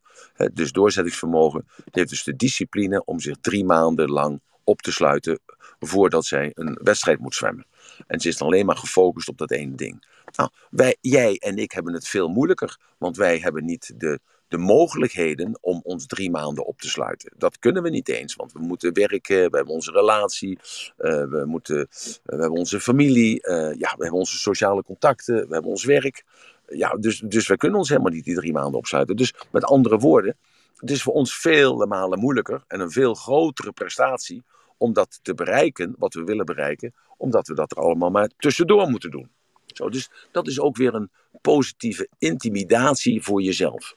[0.54, 5.40] dus doorzettingsvermogen, die heeft dus de discipline om zich drie maanden lang op te sluiten
[5.80, 7.66] voordat zij een wedstrijd moet zwemmen.
[8.08, 10.06] En ze is dan alleen maar gefocust op dat ene ding.
[10.36, 14.58] Nou, wij, jij en ik hebben het veel moeilijker, want wij hebben niet de, de
[14.58, 17.32] mogelijkheden om ons drie maanden op te sluiten.
[17.38, 20.60] Dat kunnen we niet eens, want we moeten werken, we hebben onze relatie,
[20.98, 21.88] uh, we, moeten,
[22.24, 26.24] we hebben onze familie, uh, ja, we hebben onze sociale contacten, we hebben ons werk.
[26.68, 29.16] Ja, dus, dus we kunnen ons helemaal niet die drie maanden opsluiten.
[29.16, 30.38] Dus met andere woorden,
[30.76, 34.44] het is voor ons vele malen moeilijker en een veel grotere prestatie
[34.80, 38.90] om dat te bereiken, wat we willen bereiken, omdat we dat er allemaal maar tussendoor
[38.90, 39.30] moeten doen.
[39.66, 41.12] Zo, dus dat is ook weer een
[41.42, 43.96] positieve intimidatie voor jezelf.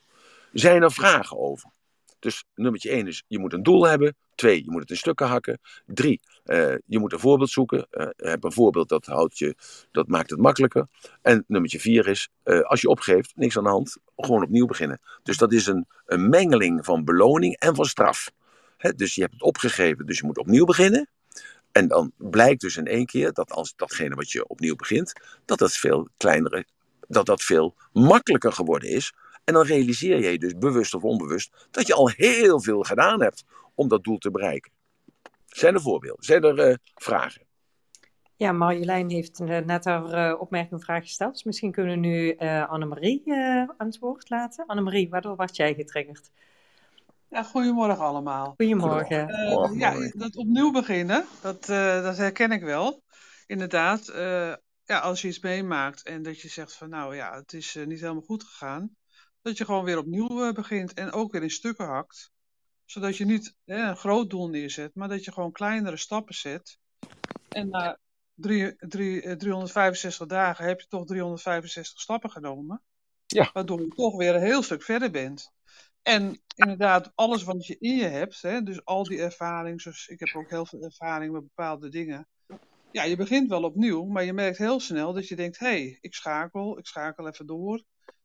[0.52, 1.70] Zijn er vragen over?
[2.18, 4.16] Dus nummertje 1 is, je moet een doel hebben.
[4.34, 5.60] Twee, je moet het in stukken hakken.
[5.86, 7.86] Drie, uh, je moet een voorbeeld zoeken.
[7.90, 9.54] Uh, heb een voorbeeld, dat, houdt je,
[9.90, 10.86] dat maakt het makkelijker.
[11.22, 15.00] En nummertje vier is, uh, als je opgeeft, niks aan de hand, gewoon opnieuw beginnen.
[15.22, 18.30] Dus dat is een, een mengeling van beloning en van straf.
[18.96, 21.10] Dus je hebt het opgegeven, dus je moet opnieuw beginnen.
[21.72, 25.12] En dan blijkt dus in één keer dat als datgene wat je opnieuw begint,
[25.44, 26.66] dat dat veel kleinere,
[27.08, 29.12] dat dat veel makkelijker geworden is.
[29.44, 33.44] En dan realiseer je dus bewust of onbewust dat je al heel veel gedaan hebt
[33.74, 34.72] om dat doel te bereiken.
[35.46, 36.24] Zijn er voorbeelden?
[36.24, 37.42] Zijn er uh, vragen?
[38.36, 41.32] Ja, Marjolein heeft uh, net haar uh, opmerking vraag gesteld.
[41.32, 42.36] Dus misschien kunnen we nu
[42.68, 43.22] Annemarie
[43.76, 44.66] aan het woord laten.
[44.66, 46.30] Annemarie, waardoor werd jij getriggerd?
[47.32, 48.54] Ja, goedemorgen allemaal.
[48.56, 49.28] Goedemorgen.
[49.30, 53.02] Uh, ja, dat opnieuw beginnen, dat, uh, dat herken ik wel.
[53.46, 54.54] Inderdaad, uh,
[54.84, 58.00] ja, als je iets meemaakt en dat je zegt van nou ja, het is niet
[58.00, 58.96] helemaal goed gegaan.
[59.42, 62.32] Dat je gewoon weer opnieuw begint en ook weer in stukken hakt.
[62.84, 66.78] Zodat je niet hè, een groot doel neerzet, maar dat je gewoon kleinere stappen zet.
[67.48, 67.98] En na
[68.34, 72.82] drie, drie, 365 dagen heb je toch 365 stappen genomen.
[73.26, 73.50] Ja.
[73.52, 75.52] Waardoor je toch weer een heel stuk verder bent.
[76.02, 80.18] En inderdaad, alles wat je in je hebt, hè, dus al die ervaring, zoals ik
[80.20, 82.28] heb ook heel veel ervaring met bepaalde dingen.
[82.90, 85.98] Ja, je begint wel opnieuw, maar je merkt heel snel dat je denkt, hé, hey,
[86.00, 87.84] ik schakel, ik schakel even door.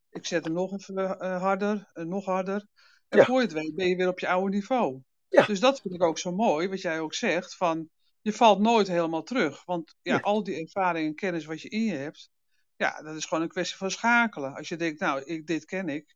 [0.10, 2.68] Ik zet hem nog even uh, harder, uh, nog harder.
[3.08, 3.26] En ja.
[3.26, 5.02] voor je het weet ben je weer op je oude niveau.
[5.28, 5.46] Ja.
[5.46, 7.90] Dus dat vind ik ook zo mooi, wat jij ook zegt, van
[8.22, 9.66] je valt nooit helemaal terug.
[9.66, 10.20] Want ja, Ja.
[10.20, 12.30] al die ervaring en kennis wat je in je hebt,
[12.76, 14.56] ja, dat is gewoon een kwestie van schakelen.
[14.56, 16.16] Als je denkt, nou, ik, dit ken ik,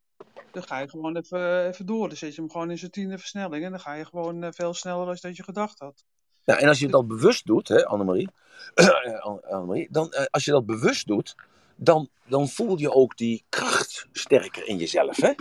[0.52, 2.08] dan ga je gewoon even, even door.
[2.08, 4.50] Dan zet je hem gewoon in zijn tiende versnelling en dan ga je gewoon eh,
[4.52, 6.04] veel sneller dan dat je gedacht had.
[6.46, 8.30] Nou, en als je dat bewust doet, hè, Annemarie,
[9.50, 11.36] Annemarie dan, eh, als je dat bewust doet,
[11.76, 15.18] dan, dan voel je ook die kracht sterker in jezelf.
[15.18, 15.34] Hè?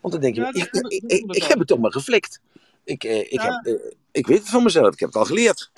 [0.00, 0.68] Want dan denk je, Ja, ik,
[1.06, 2.40] ik- ik, heb het toch maar geflikt.
[2.84, 3.60] Ik, eh, ik, Ja.
[3.62, 5.70] heb, eh, ik weet het van mezelf, ik heb het al geleerd.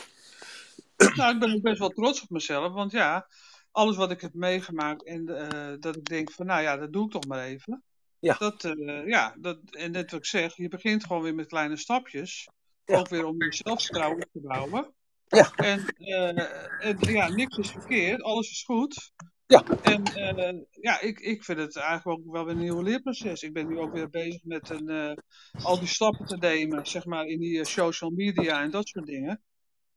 [1.14, 3.26] Nou, ik ben ook best wel trots op mezelf, want ja,
[3.70, 7.04] alles wat ik heb meegemaakt en uh, dat ik denk van, nou ja, dat doe
[7.04, 7.84] ik toch maar even.
[8.20, 8.34] Ja.
[8.38, 11.76] Dat, uh, ja, dat, en net wat ik zeg, je begint gewoon weer met kleine
[11.76, 12.48] stapjes.
[12.84, 12.98] Ja.
[12.98, 14.94] Ook weer om je zelfvertrouwen op te bouwen.
[15.26, 15.52] Ja.
[15.54, 19.12] En, uh, en, ja, niks is verkeerd, alles is goed.
[19.46, 19.64] Ja.
[19.82, 23.42] En ja, ik, ik vind het eigenlijk ook wel weer een nieuw leerproces.
[23.42, 25.18] Ik ben nu ook weer bezig met een,
[25.62, 29.42] al die stappen te nemen, zeg maar, in die social media en dat soort dingen.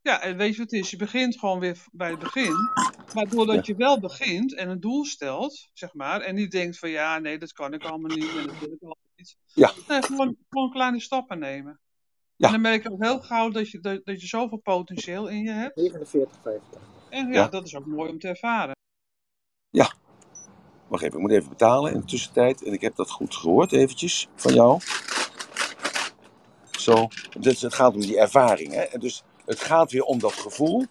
[0.02, 0.90] Ja, en weet je wat het is?
[0.90, 2.56] Je begint gewoon weer bij het begin.
[3.14, 6.90] Maar doordat je wel begint en een doel stelt, zeg maar, en niet denkt van
[6.90, 9.38] ja, nee, dat kan ik allemaal niet en dat wil ik allemaal niet.
[9.46, 9.72] Ja.
[9.88, 11.80] Nee, gewoon, gewoon kleine stappen nemen.
[12.36, 12.46] Ja.
[12.46, 15.44] En dan merk je ook heel gauw dat je, dat, dat je zoveel potentieel in
[15.44, 15.76] je hebt.
[15.76, 16.82] 49, 85.
[17.10, 17.48] En ja, Ja.
[17.48, 18.78] dat is ook mooi om te ervaren.
[20.90, 22.64] Wacht even, ik moet even betalen in de tussentijd.
[22.64, 24.80] En ik heb dat goed gehoord eventjes van jou.
[26.72, 27.08] Zo,
[27.40, 28.74] dus het gaat om die ervaring.
[28.74, 28.98] Hè?
[28.98, 30.86] Dus het gaat weer om dat gevoel.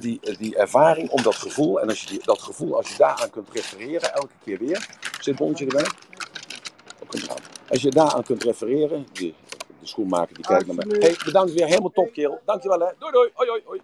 [0.00, 1.80] Die, die ervaring, om dat gevoel.
[1.80, 4.88] En als je die, dat gevoel, als je daaraan kunt refereren, elke keer weer.
[5.20, 5.86] Zit bonnetje erbij?
[7.68, 9.06] Als je daaraan kunt refereren.
[9.12, 9.34] Die,
[9.80, 10.98] de schoenmaker die kijkt naar mij.
[10.98, 12.40] Hey, bedankt weer, helemaal top, kerel.
[12.44, 12.90] Dankjewel, hè.
[12.98, 13.30] Doei, doei.
[13.34, 13.80] Hoi, hoi, hoi.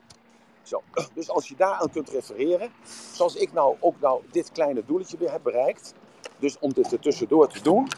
[0.63, 0.83] Zo,
[1.15, 2.71] dus als je daaraan kunt refereren,
[3.13, 5.95] zoals ik nou ook nou dit kleine doeletje weer heb bereikt,
[6.39, 7.89] dus om dit er tussendoor te doen,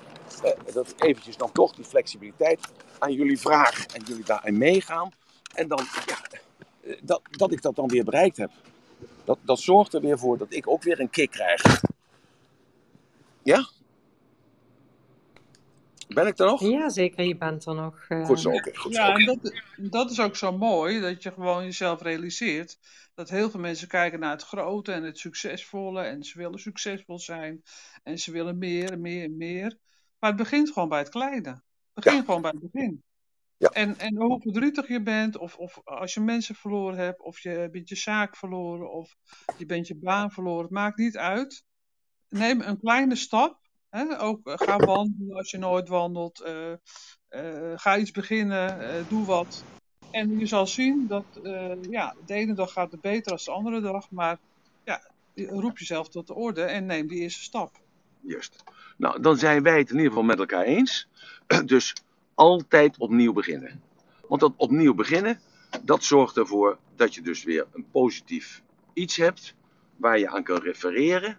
[0.42, 2.60] eh, dat ik eventjes dan toch die flexibiliteit
[2.98, 5.12] aan jullie vraag en jullie daarin meegaan,
[5.54, 6.16] en dan, ja,
[6.80, 8.50] eh, dat, dat ik dat dan weer bereikt heb.
[9.24, 11.62] Dat, dat zorgt er weer voor dat ik ook weer een kick krijg.
[13.42, 13.68] Ja?
[16.08, 16.60] Ben ik er nog?
[16.60, 18.04] Ja, zeker, je bent er nog.
[18.08, 18.24] eh.
[18.24, 19.00] Goed zo, oké, goed zo.
[19.00, 19.38] Ja, en dat,
[19.76, 22.78] dat is ook zo mooi, dat je gewoon jezelf realiseert.
[23.14, 26.02] Dat heel veel mensen kijken naar het grote en het succesvolle.
[26.02, 27.62] En ze willen succesvol zijn.
[28.02, 29.78] En ze willen meer en meer en meer.
[30.18, 31.50] Maar het begint gewoon bij het kleine.
[31.50, 33.02] Het begint gewoon bij het begin.
[33.56, 33.68] Ja.
[33.68, 37.68] En, en hoe verdrietig je bent, of, of als je mensen verloren hebt, of je
[37.72, 39.16] bent je zaak verloren, of
[39.58, 41.64] je bent je baan verloren, het maakt niet uit.
[42.28, 43.62] Neem een kleine stap.
[43.94, 44.20] Hè?
[44.20, 46.40] Ook eh, ga wandelen als je nooit wandelt.
[46.40, 46.72] eh,
[47.28, 49.64] eh, ga iets beginnen, doe wat.
[50.10, 51.24] En je zal zien dat
[51.90, 54.10] ja, de ene dag gaat het beter dan de andere dag.
[54.10, 54.38] Maar
[54.84, 55.00] ja,
[55.34, 57.82] roep jezelf tot de orde en neem die eerste stap.
[58.20, 58.62] Juist.
[58.96, 61.08] Nou, dan zijn wij het in ieder geval met elkaar eens.
[61.64, 61.94] Dus
[62.34, 63.82] altijd opnieuw beginnen.
[64.28, 65.40] Want dat opnieuw beginnen,
[65.82, 68.62] dat zorgt ervoor dat je dus weer een positief
[68.92, 69.54] iets hebt
[69.96, 71.38] waar je aan kan refereren.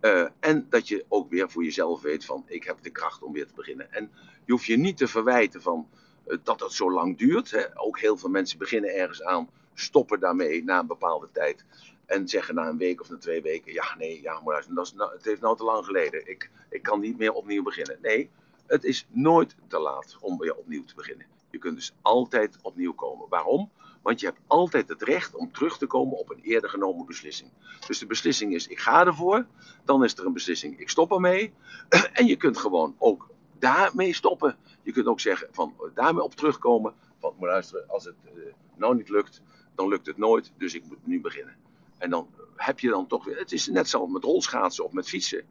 [0.00, 3.32] Eh, en dat je ook weer voor jezelf weet van ik heb de kracht om
[3.32, 3.92] weer te beginnen.
[3.92, 4.10] En
[4.44, 5.88] je hoeft je niet te verwijten van
[6.26, 7.50] eh, dat zo lang duurt.
[7.50, 7.78] Hè.
[7.78, 11.64] Ook heel veel mensen beginnen ergens aan, stoppen daarmee na een bepaalde tijd.
[12.06, 14.92] En zeggen na een week of na twee weken, ja nee, ja, maar dat is
[14.92, 16.28] nou, het heeft nou te lang geleden.
[16.28, 17.98] Ik, ik kan niet meer opnieuw beginnen.
[18.02, 18.30] Nee,
[18.66, 21.26] het is nooit te laat om weer opnieuw te beginnen.
[21.50, 23.28] Je kunt dus altijd opnieuw komen.
[23.28, 23.70] Waarom?
[24.02, 27.50] Want je hebt altijd het recht om terug te komen op een eerder genomen beslissing.
[27.86, 29.46] Dus de beslissing is, ik ga ervoor.
[29.84, 31.52] Dan is er een beslissing, ik stop ermee.
[32.12, 34.56] En je kunt gewoon ook daarmee stoppen.
[34.82, 36.94] Je kunt ook zeggen, van daarmee op terugkomen.
[37.18, 38.32] Van, maar luisteren, als het eh,
[38.74, 39.42] nou niet lukt,
[39.74, 40.52] dan lukt het nooit.
[40.56, 41.56] Dus ik moet nu beginnen.
[41.98, 45.08] En dan heb je dan toch weer, het is net zoals met rolschaatsen of met
[45.08, 45.44] fietsen.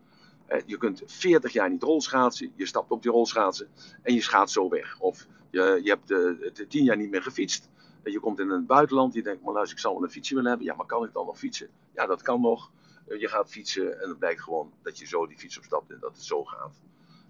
[0.45, 3.67] Eh, Je kunt 40 jaar niet rolschaatsen, je stapt op die rolschaatsen
[4.01, 4.99] en je schaats zo weg.
[4.99, 7.69] Of je, je hebt eh, het 10 jaar niet meer gefietst.
[8.03, 10.33] En je komt in het buitenland, je denkt, maar luister, ik zou wel een fietsje
[10.35, 10.67] willen hebben.
[10.67, 11.69] Ja, maar kan ik dan nog fietsen?
[11.93, 12.71] Ja, dat kan nog.
[13.07, 15.97] Eh, Je gaat fietsen en het blijkt gewoon dat je zo die fiets opstapt en
[15.99, 16.81] dat het zo gaat.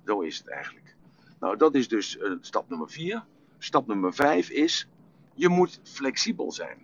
[0.05, 0.95] Zo is het eigenlijk.
[1.39, 3.25] Nou, dat is dus eh, stap nummer 4.
[3.57, 4.87] Stap nummer 5 is,
[5.33, 6.77] je moet flexibel zijn.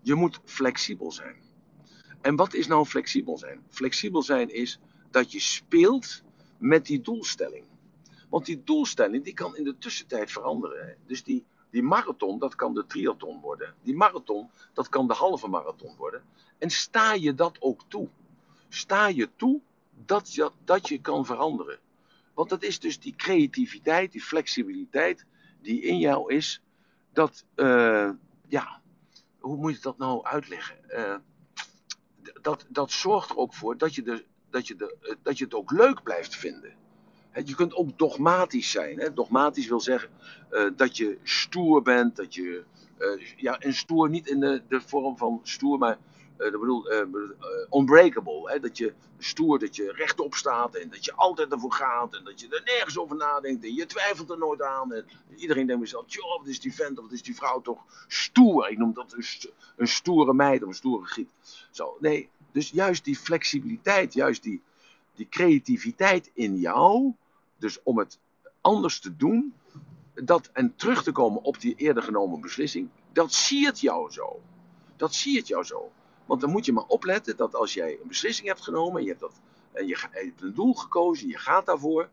[0.00, 1.36] Je moet flexibel zijn.
[2.20, 3.62] En wat is nou flexibel zijn?
[3.68, 4.80] Flexibel zijn is
[5.10, 6.22] dat je speelt
[6.58, 7.64] met die doelstelling.
[8.28, 10.96] Want die doelstelling die kan in de tussentijd veranderen.
[11.06, 13.74] Dus die, die marathon, dat kan de triathlon worden.
[13.82, 16.22] Die marathon, dat kan de halve marathon worden.
[16.58, 18.08] En sta je dat ook toe?
[18.68, 19.60] Sta je toe
[20.06, 21.78] dat je, dat je kan veranderen?
[22.34, 25.26] Want dat is dus die creativiteit, die flexibiliteit
[25.62, 26.62] die in jou is.
[27.12, 28.10] Dat, eh,
[28.48, 28.80] ja,
[29.38, 30.90] hoe moet je dat nou uitleggen?
[30.90, 31.16] Eh,
[32.42, 35.54] dat, dat zorgt er ook voor dat je, de, dat, je eh, dat je het
[35.54, 36.72] ook leuk blijft vinden.
[37.44, 39.10] Je kunt ook dogmatisch zijn.
[39.14, 40.10] Dogmatisch wil zeggen
[40.50, 42.16] eh, dat je stoer bent.
[42.16, 42.64] Dat je,
[42.98, 45.98] eh, ja, en stoer niet in de, de vorm van stoer, maar
[46.40, 47.06] eh, dat bedoel, eh, eh,
[47.72, 48.50] unbreakable.
[48.50, 48.60] Hè?
[48.60, 52.14] Dat je stoer, dat je rechtop staat en dat je altijd ervoor gaat.
[52.14, 54.92] En dat je er nergens over nadenkt en je twijfelt er nooit aan.
[54.92, 57.84] En iedereen denkt mezelf, joh, wat is die vent of wat is die vrouw toch
[58.06, 58.70] stoer.
[58.70, 61.30] Ik noem dat een, st- een stoere meid of een stoere giet.
[61.70, 64.62] Zo, nee, dus juist die flexibiliteit, juist die,
[65.14, 67.14] die creativiteit in jou,
[67.58, 68.18] dus om het
[68.60, 69.54] anders te doen,
[70.14, 74.40] dat, en terug te komen op die eerder genomen beslissing, dat siert jou zo.
[74.96, 75.92] Dat siert jou zo.
[76.30, 79.08] Want dan moet je maar opletten dat als jij een beslissing hebt genomen, en je
[79.08, 79.40] hebt, dat,
[79.72, 82.08] en je, hebt een doel gekozen, je gaat daarvoor,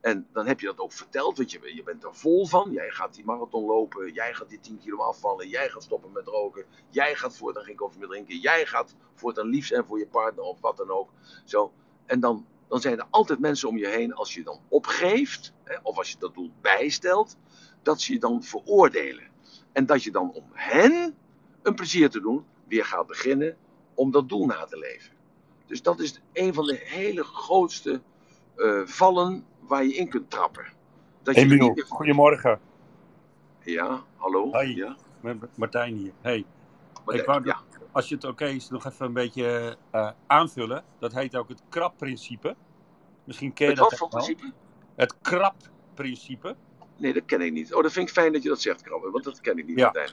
[0.00, 2.70] en dan heb je dat ook verteld, want je, je bent er vol van.
[2.72, 6.26] Jij gaat die marathon lopen, jij gaat die 10 kilo afvallen, jij gaat stoppen met
[6.26, 10.06] roken, jij gaat voortaan geen koffie meer drinken, jij gaat voortaan lief zijn voor je
[10.06, 11.10] partner of wat dan ook.
[11.44, 11.72] Zo.
[12.06, 15.76] En dan, dan zijn er altijd mensen om je heen, als je dan opgeeft, hè,
[15.82, 17.36] of als je dat doel bijstelt,
[17.82, 19.30] dat ze je dan veroordelen.
[19.72, 21.16] En dat je dan om hen
[21.62, 23.56] een plezier te doen, weer gaat beginnen
[23.94, 25.12] om dat doel na te leven.
[25.66, 28.00] Dus dat is een van de hele grootste
[28.56, 30.66] uh, vallen waar je in kunt trappen.
[31.22, 31.84] Dat je niet...
[31.88, 32.60] goedemorgen.
[33.60, 34.50] Ja, hallo.
[34.50, 34.96] Hoi, ja.
[35.20, 36.12] met Martijn hier.
[36.20, 36.44] Hey.
[37.06, 37.60] ik wou, ja.
[37.92, 40.84] Als je het oké is, nog even een beetje uh, aanvullen.
[40.98, 42.56] Dat heet ook het krapprincipe.
[43.24, 44.52] Misschien ken je het dat wat voor principe?
[44.94, 46.56] Het krapprincipe.
[46.96, 47.74] Nee, dat ken ik niet.
[47.74, 49.78] Oh, dat vind ik fijn dat je dat zegt, Krabbe, want dat ken ik niet,
[49.78, 49.84] ja.
[49.84, 50.10] Martijn.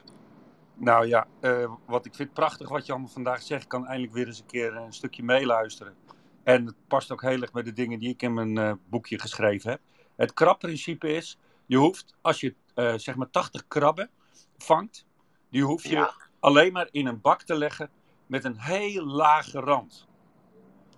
[0.78, 3.62] Nou ja, uh, wat ik vind prachtig wat je allemaal vandaag zegt.
[3.62, 5.94] Ik kan eindelijk weer eens een keer een stukje meeluisteren.
[6.42, 9.18] En het past ook heel erg bij de dingen die ik in mijn uh, boekje
[9.18, 9.80] geschreven heb.
[10.16, 14.10] Het krabprincipe is, je hoeft, als je uh, zeg maar 80 krabben
[14.58, 15.06] vangt,
[15.50, 16.14] die hoef je ja.
[16.40, 17.90] alleen maar in een bak te leggen
[18.26, 20.08] met een heel lage rand.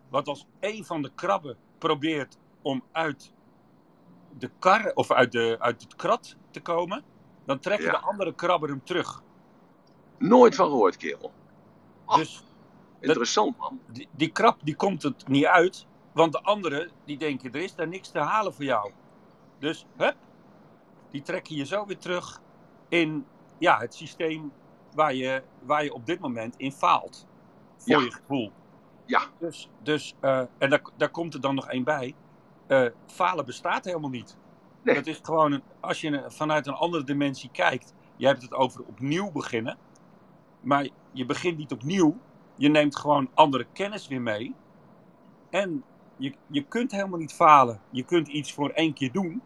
[0.09, 3.33] Want als een van de krabben probeert om uit
[4.39, 7.05] de kar of uit, de, uit het krat te komen,
[7.45, 7.93] dan trekken ja.
[7.93, 9.23] de andere krabben hem terug.
[10.19, 11.33] Nooit van gehoord, kerel.
[12.07, 12.45] Oh, dus
[13.01, 13.81] interessant, man.
[13.93, 17.75] Die, die krab die komt het niet uit, want de anderen die denken er is
[17.75, 18.93] daar niks te halen voor jou.
[19.59, 20.17] Dus hup,
[21.11, 22.41] die trekken je zo weer terug
[22.89, 23.27] in
[23.59, 24.53] ja, het systeem
[24.95, 27.27] waar je, waar je op dit moment in faalt.
[27.77, 28.05] Voor Ja.
[28.05, 28.53] je gevoel.
[29.05, 32.15] Ja, Dus, dus eh, en daar, daar komt er dan nog één bij.
[32.67, 34.37] Eh, falen bestaat helemaal niet.
[34.83, 34.95] Nee.
[34.95, 37.95] Dat is gewoon, een, als je vanuit een andere dimensie kijkt.
[38.17, 39.79] Je hebt het over opnieuw beginnen.
[40.61, 42.17] Maar je begint niet opnieuw.
[42.55, 44.55] Je neemt gewoon andere kennis weer mee.
[45.51, 45.85] En
[46.17, 47.81] je, je kunt helemaal niet falen.
[47.91, 49.43] Je kunt iets voor één keer doen.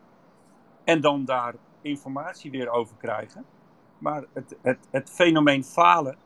[0.85, 3.45] En dan daar informatie weer over krijgen.
[3.99, 6.17] Maar het, het, het fenomeen falen,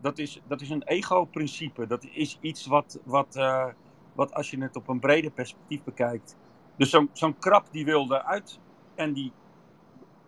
[0.00, 1.86] dat is, dat is een ego-principe.
[1.86, 3.66] Dat is iets wat, wat, eh,
[4.12, 6.36] wat als je het op een breder perspectief bekijkt.
[6.76, 8.60] Dus zo'n zo'n krab die wil eruit
[8.94, 9.32] en die,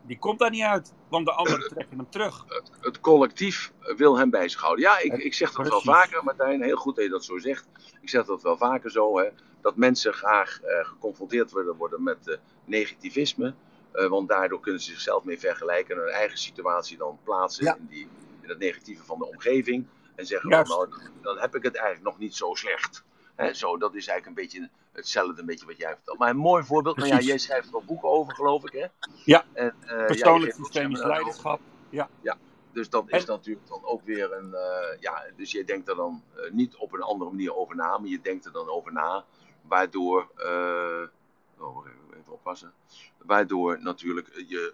[0.08, 0.92] die komt daar niet uit.
[1.08, 2.44] Want de anderen trekken hem terug.
[2.80, 4.84] het collectief wil hem bij zich houden.
[4.84, 5.84] Ja, ik, ik zeg dat precies.
[5.84, 6.62] wel vaker, Martijn.
[6.62, 7.68] Heel goed dat je dat zo zegt.
[8.00, 9.18] Ik zeg dat wel vaker zo.
[9.18, 9.28] Hè,
[9.60, 13.54] dat mensen graag eh, geconfronteerd worden met eh, negativisme.
[13.92, 17.74] eh, want daardoor kunnen ze zichzelf mee vergelijken en hun eigen situatie dan plaatsen Ja.
[17.76, 18.08] in, die,
[18.42, 19.86] in het negatieve van de omgeving.
[20.14, 20.88] En zeggen, van, nou,
[21.22, 23.04] dan heb ik het eigenlijk nog niet zo slecht.
[23.38, 26.18] Hè, zo, dat is eigenlijk een beetje hetzelfde een beetje wat jij vertelt.
[26.18, 26.96] Maar een mooi voorbeeld.
[26.96, 28.72] Nou ja, jij schrijft er wel boeken over, geloof ik.
[28.72, 28.86] Hè?
[29.24, 29.44] Ja.
[29.52, 31.60] En, eh, ja, Persoonlijk ook systemisch leiderschap.
[31.90, 32.08] Ja,
[32.72, 34.54] Dus dat is En- natuurlijk dan ook weer een.
[34.54, 37.98] eh, ja, dus je denkt er dan eh, niet op een andere manier over na,
[37.98, 39.24] maar je denkt er dan over na,
[39.62, 40.28] waardoor.
[41.58, 42.72] oh, even, oppassen.
[43.18, 44.72] Waardoor natuurlijk je,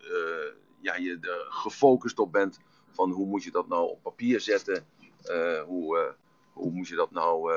[0.80, 2.58] ja, je er gefocust op bent
[2.90, 4.86] van hoe moet je dat nou op papier zetten,
[5.66, 6.14] hoe,
[6.52, 7.52] hoe moet je dat nou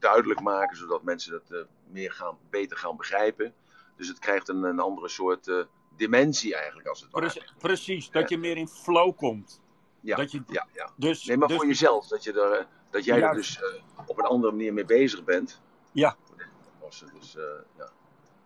[0.00, 3.54] duidelijk maken, zodat mensen het eh, meer gaan, beter gaan begrijpen.
[3.96, 5.62] Dus het krijgt een, een andere soort eh,
[5.96, 7.42] dimensie eigenlijk als het ware.
[7.58, 8.10] Precies.
[8.10, 9.60] Dat je meer in flow komt.
[10.00, 10.90] Ja, Dat je, ja, ja.
[10.96, 13.60] dus, Nee, maar dus, voor jezelf, dat, je er, eh, dat jij er dus
[14.06, 15.60] op een andere manier mee bezig bent.
[15.92, 16.16] Ja.
[17.18, 17.36] Dus,
[17.76, 17.90] ja.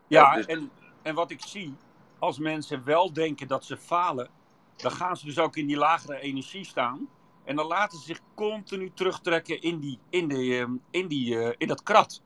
[0.07, 0.71] Ja, dus- en,
[1.03, 1.77] en wat ik zie,
[2.19, 4.31] als mensen wel denken dat ze falen,
[4.77, 7.09] dan gaan ze dus ook in die lagere energie staan.
[7.45, 11.55] En dan laten ze zich continu terugtrekken in, die, in, de, ehm, in, die, eh,
[11.59, 12.23] in dat krat.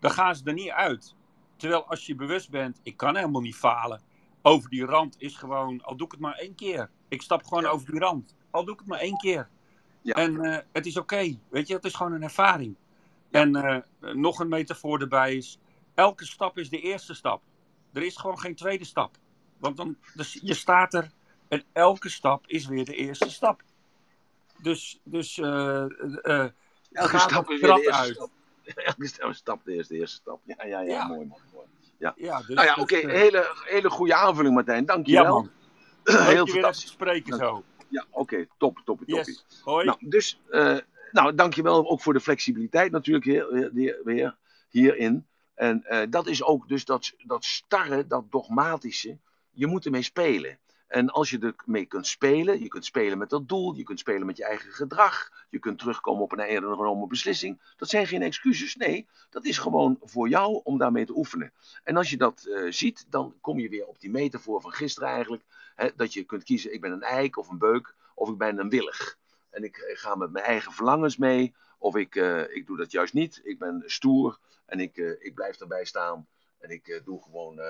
[0.00, 1.14] Dan gaan ze er niet uit.
[1.56, 4.02] Terwijl als je bewust bent, ik kan helemaal niet falen.
[4.42, 6.90] Over die rand is gewoon, al doe ik het maar één keer.
[7.08, 7.68] Ik stap gewoon Ja.
[7.68, 8.34] over die rand.
[8.50, 9.48] Al doe ik het maar één keer.
[10.02, 10.14] Ja.
[10.14, 12.76] En eh, het is oké, weet je, het is gewoon een ervaring.
[13.30, 13.40] Ja.
[13.40, 15.58] En eh, nog een metafoor erbij is,
[15.94, 17.42] elke stap is de eerste stap.
[17.92, 19.16] Er is gewoon geen tweede stap.
[19.58, 21.10] Want dan, dus je staat er
[21.48, 23.62] en elke stap is weer de eerste stap.
[24.66, 25.82] Dus, dus eh
[26.22, 26.48] eh
[26.92, 28.14] Elke Ga stap is de eerste uit.
[28.14, 28.30] stap.
[28.90, 30.40] Elke stap, stap is de eerste stap.
[30.44, 31.06] Ja, ja, ja, Ja.
[31.06, 31.66] mooi, mooi, mooi.
[31.98, 32.12] ja,
[32.46, 35.32] dus, nou ja, oké, eh, hele, hele goede aanvulling Martijn, dank je ja wel.
[35.32, 35.50] man,
[36.34, 36.90] Heel fantastisch.
[36.90, 37.64] spreken zo.
[37.88, 39.08] Ja, oké, top, top, top.
[39.08, 39.84] Yes, hoi.
[39.86, 40.78] Nou, dus, eh
[41.12, 44.36] nou, dankjewel ook voor de flexibiliteit natuurlijk weer, weer,
[44.68, 45.26] hierin.
[45.54, 49.18] En eh, dat is ook dus dat, dat starre, dat dogmatische,
[49.50, 50.58] je moet ermee spelen.
[50.86, 54.26] En als je ermee kunt spelen, je kunt spelen met dat doel, je kunt spelen
[54.26, 57.60] met je eigen gedrag, je kunt terugkomen op een eerder genomen beslissing.
[57.76, 61.52] Dat zijn geen excuses, nee, dat is gewoon voor jou om daarmee te oefenen.
[61.84, 65.08] En als je dat eh, ziet, dan kom je weer op die metafoor van gisteren
[65.08, 65.42] eigenlijk,
[65.74, 68.58] hè, dat je kunt kiezen, ik ben een eik of een beuk, of ik ben
[68.58, 69.18] een willig.
[69.50, 71.54] en ik, ik ga met mijn eigen verlangens mee.
[71.78, 72.14] Of ik,
[72.48, 73.40] ik doe dat juist niet.
[73.44, 76.26] Ik ben stoer en ik, ik blijf erbij staan.
[76.58, 77.60] En ik doe gewoon,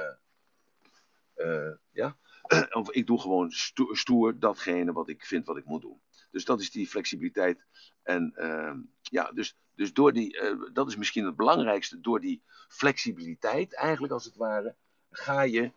[1.93, 2.17] ja,
[2.81, 3.51] of ik doe gewoon
[3.91, 6.01] stoer, datgene wat ik vind wat ik moet doen.
[6.31, 7.65] Dus dat is die flexibiliteit.
[8.03, 10.39] En ehm, ja, dus, dus door die,
[10.73, 12.01] dat is misschien het belangrijkste.
[12.01, 14.75] Door die flexibiliteit, eigenlijk als het ware,
[15.11, 15.73] ga je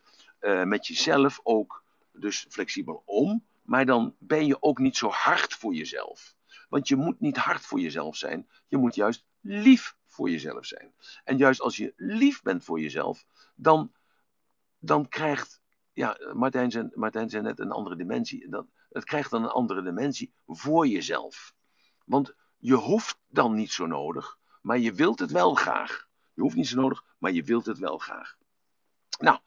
[0.65, 3.43] met jezelf ook dus flexibel om.
[3.69, 6.35] Maar dan ben je ook niet zo hard voor jezelf.
[6.69, 8.49] Want je moet niet hard voor jezelf zijn.
[8.67, 10.93] Je moet juist lief voor jezelf zijn.
[11.23, 13.93] En juist als je lief bent voor jezelf, dan,
[14.79, 15.58] dan krijgt.
[15.93, 16.71] Ja, Martijn
[17.29, 18.49] zei, net een andere dimensie.
[18.49, 21.53] Dan, het krijgt dan een andere dimensie voor jezelf.
[22.05, 26.07] Want je hoeft dan niet zo nodig, maar je wilt het wel graag.
[26.33, 28.37] Je hoeft niet zo nodig, maar je wilt het wel graag.
[29.19, 29.39] Nou,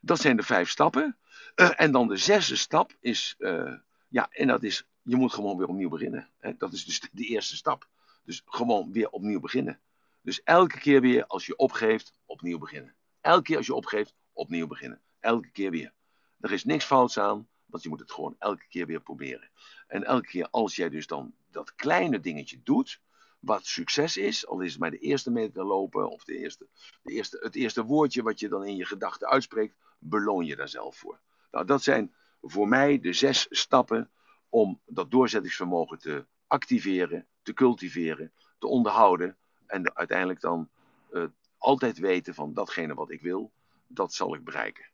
[0.00, 1.18] dat zijn de vijf stappen.
[1.56, 3.74] Uh, en dan de zesde stap is, uh,
[4.08, 6.30] ja, en dat is, je moet gewoon weer opnieuw beginnen.
[6.38, 6.56] Hè?
[6.56, 7.88] Dat is dus de, eerste stap.
[8.24, 9.80] Dus gewoon weer opnieuw beginnen.
[10.22, 12.94] Dus elke keer weer als je opgeeft, opnieuw beginnen.
[13.20, 15.00] Elke keer als je opgeeft, opnieuw beginnen.
[15.20, 15.92] Elke keer weer.
[16.40, 19.50] Er is niks fouts aan, want je moet het gewoon elke keer weer proberen.
[19.86, 23.00] En elke keer als jij dus dan dat kleine dingetje doet,
[23.40, 26.66] wat succes is, al is het maar de eerste meter lopen of de eerste,
[27.02, 30.68] de eerste, het eerste woordje wat je dan in je gedachten uitspreekt, beloon je daar
[30.68, 31.20] zelf voor.
[31.50, 34.10] Nou, dat zijn voor mij de zes stappen
[34.48, 40.68] om dat doorzettingsvermogen te activeren, te cultiveren, te onderhouden en uiteindelijk dan
[41.10, 41.24] uh,
[41.58, 43.52] altijd weten van datgene wat ik wil,
[43.86, 44.86] dat zal ik bereiken.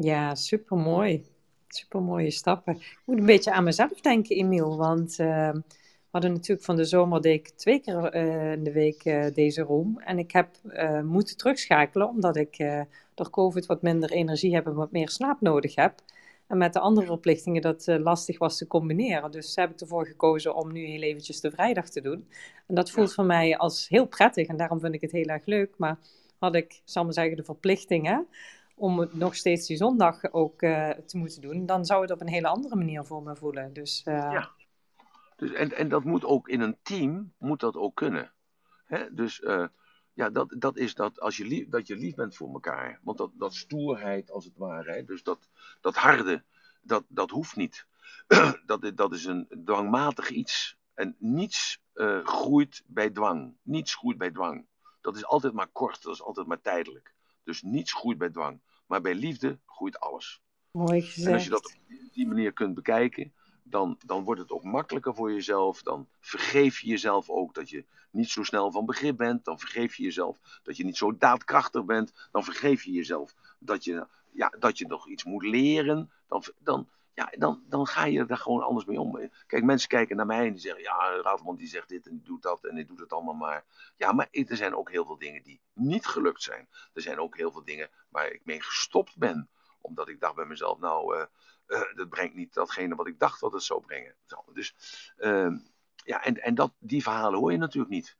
[0.00, 1.24] Ja, supermooi.
[1.68, 2.74] Supermooie stappen.
[2.74, 6.84] Ik moet een beetje aan mezelf denken, Emiel, want uh, we hadden natuurlijk van de
[6.84, 9.98] zomer deed ik twee keer uh, in de week uh, deze room.
[9.98, 10.48] En ik heb
[11.04, 12.56] moeten terugschakelen omdat ik
[13.14, 15.94] door COVID wat minder energie heb en wat meer slaap nodig heb.
[16.46, 19.30] En met de andere verplichtingen dat lastig was te combineren.
[19.30, 22.28] Dus heb ik ervoor gekozen om nu heel eventjes de vrijdag te doen.
[22.66, 25.46] En dat voelt voor mij als heel prettig en daarom vind ik het heel erg
[25.46, 25.74] leuk.
[25.76, 25.98] Maar
[26.38, 28.26] had ik, zal maar zeggen, de verplichtingen
[28.78, 32.28] om het nog steeds die zondag ook te moeten doen, dan zou het op een
[32.28, 33.72] hele andere manier voor me voelen.
[33.72, 34.50] Dus ja.
[35.38, 38.32] Dus, en, en dat moet ook in een team, moet dat ook kunnen.
[38.84, 39.14] Hè?
[39.14, 39.66] Dus uh,
[40.12, 43.00] ja, dat, dat is dat, als je lief, dat je lief bent voor elkaar.
[43.02, 45.48] Want dat, dat stoerheid als het ware, dus dat,
[45.80, 46.44] dat harde,
[46.82, 47.86] dat, dat hoeft niet.
[48.66, 50.76] dat, dat is een dwangmatig iets.
[50.94, 51.80] En niets
[52.22, 53.56] groeit bij dwang.
[53.62, 54.66] Niets groeit bij dwang.
[55.00, 57.14] Dat is altijd maar kort, dat is altijd maar tijdelijk.
[57.44, 58.60] Dus niets groeit bij dwang.
[58.88, 60.42] Maar bij liefde groeit alles.
[60.70, 61.26] Mooi gezegd.
[61.26, 63.32] En als je dat op die manier kunt bekijken,
[63.62, 65.82] dan, dan wordt het ook makkelijker voor jezelf.
[65.82, 69.44] Dan vergeef je jezelf ook dat je niet zo snel van begrip bent.
[69.44, 72.28] Dan vergeef je jezelf dat je niet zo daadkrachtig bent.
[72.30, 76.10] Dan vergeef je jezelf dat je, ja, dat je nog iets moet leren.
[76.28, 76.88] Dan, dan,
[77.18, 79.30] ja, dan, dan ga je daar gewoon anders mee om.
[79.46, 82.24] Kijk, mensen kijken naar mij en die zeggen: Ja, Raadman die zegt dit en die
[82.24, 83.64] doet dat en die doet het allemaal maar.
[83.96, 86.68] Ja, maar er zijn ook heel veel dingen die niet gelukt zijn.
[86.92, 89.48] Er zijn ook heel veel dingen waar ik mee gestopt ben.
[89.80, 91.16] Omdat ik dacht bij mezelf: Nou.
[91.16, 91.24] Uh,
[91.66, 94.14] uh, dat brengt niet datgene wat ik dacht dat het zou brengen.
[94.52, 94.74] Dus
[95.18, 95.56] uh,
[96.04, 98.16] ja, en, en dat, die verhalen hoor je natuurlijk niet.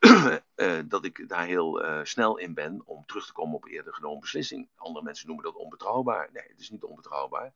[0.00, 0.36] Uh,
[0.88, 4.20] dat ik daar heel eh, snel in ben om terug te komen op eerder genomen
[4.20, 4.68] beslissing.
[4.76, 6.28] Andere mensen noemen dat onbetrouwbaar.
[6.32, 7.52] Nee, het is niet onbetrouwbaar.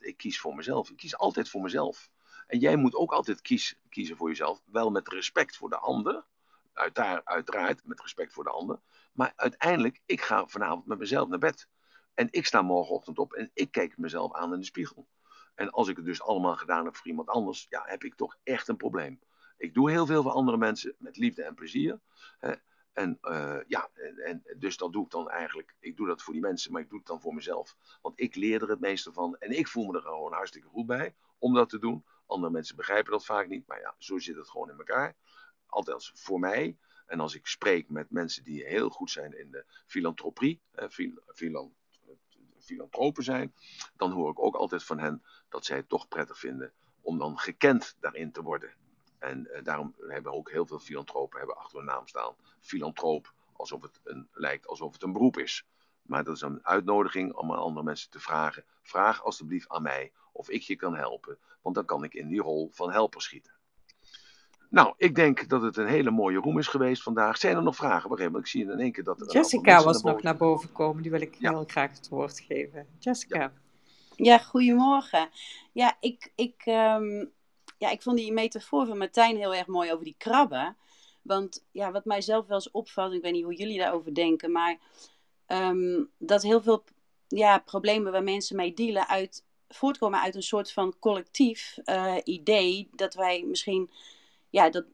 [0.00, 0.90] ik kies voor mezelf.
[0.90, 2.10] Ik kies altijd voor mezelf.
[2.46, 3.40] En jij moet ook altijd
[3.88, 4.62] kiezen voor jezelf.
[4.64, 6.24] Wel met respect voor de ander.
[6.72, 8.80] Uiteraard, uiteraard met respect voor de ander.
[9.12, 11.68] Maar uiteindelijk, ik ga vanavond met mezelf naar bed.
[12.14, 15.08] En ik sta morgenochtend op en ik kijk mezelf aan in de spiegel.
[15.54, 18.36] En als ik het dus allemaal gedaan heb voor iemand anders, ja, heb ik toch
[18.42, 19.20] echt een probleem.
[19.56, 22.00] Ik doe heel veel voor andere mensen met liefde en plezier.
[22.38, 22.54] Hè?
[22.92, 23.90] En uh, ja,
[24.24, 25.74] en, dus dat doe ik dan eigenlijk.
[25.80, 27.76] Ik doe dat voor die mensen, maar ik doe het dan voor mezelf.
[28.02, 29.36] Want ik leer er het meeste van.
[29.38, 32.04] En ik voel me er gewoon hartstikke goed bij om dat te doen.
[32.26, 33.66] Andere mensen begrijpen dat vaak niet.
[33.66, 35.14] Maar ja, zo zit het gewoon in elkaar.
[35.66, 36.76] Altijd voor mij.
[37.06, 40.60] En als ik spreek met mensen die heel goed zijn in de filantropie.
[41.34, 41.74] Filan,
[42.64, 43.54] filantropen zijn,
[43.96, 47.38] dan hoor ik ook altijd van hen dat zij het toch prettig vinden om dan
[47.38, 48.74] gekend daarin te worden.
[49.24, 52.34] En uh, daarom hebben ook heel veel filantropen hebben achter hun naam staan.
[52.60, 55.66] Filantroop, alsof het een, lijkt alsof het een beroep is.
[56.02, 58.64] Maar dat is een uitnodiging om aan andere mensen te vragen.
[58.82, 61.38] Vraag alstublieft aan mij of ik je kan helpen.
[61.62, 63.52] Want dan kan ik in die rol van helper schieten.
[64.70, 67.36] Nou, ik denk dat het een hele mooie room is geweest vandaag.
[67.36, 68.18] Zijn er nog vragen?
[68.18, 69.32] Even, ik zie in één keer dat er.
[69.32, 71.50] Jessica was nog naar boven komen, die wil ik ja.
[71.50, 72.86] heel graag het woord geven.
[72.98, 73.38] Jessica.
[73.38, 73.52] Ja,
[74.16, 75.28] ja goedemorgen.
[75.72, 77.32] Ja, ik, ik, um,
[77.84, 80.76] ja, ik vond die metafoor van Martijn heel erg mooi over die krabben.
[81.22, 84.52] Want ja, wat mij zelf wel eens opvalt, ik weet niet hoe jullie daarover denken,
[84.52, 84.78] maar
[85.46, 86.84] um, dat heel veel
[87.28, 92.88] ja, problemen waar mensen mee dealen uit voortkomen uit een soort van collectief uh, idee
[92.92, 93.90] dat wij misschien,
[94.50, 94.84] ja, dat,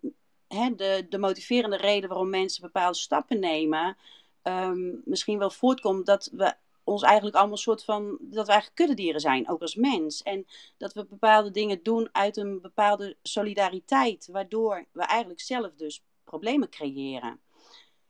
[0.48, 3.96] hè, de, de motiverende reden waarom mensen bepaalde stappen nemen,
[4.42, 6.54] um, misschien wel voortkomt dat we
[6.90, 10.22] ons eigenlijk allemaal een soort van, dat we eigenlijk kuddedieren zijn, ook als mens.
[10.22, 16.02] En dat we bepaalde dingen doen uit een bepaalde solidariteit, waardoor we eigenlijk zelf dus
[16.24, 17.40] problemen creëren.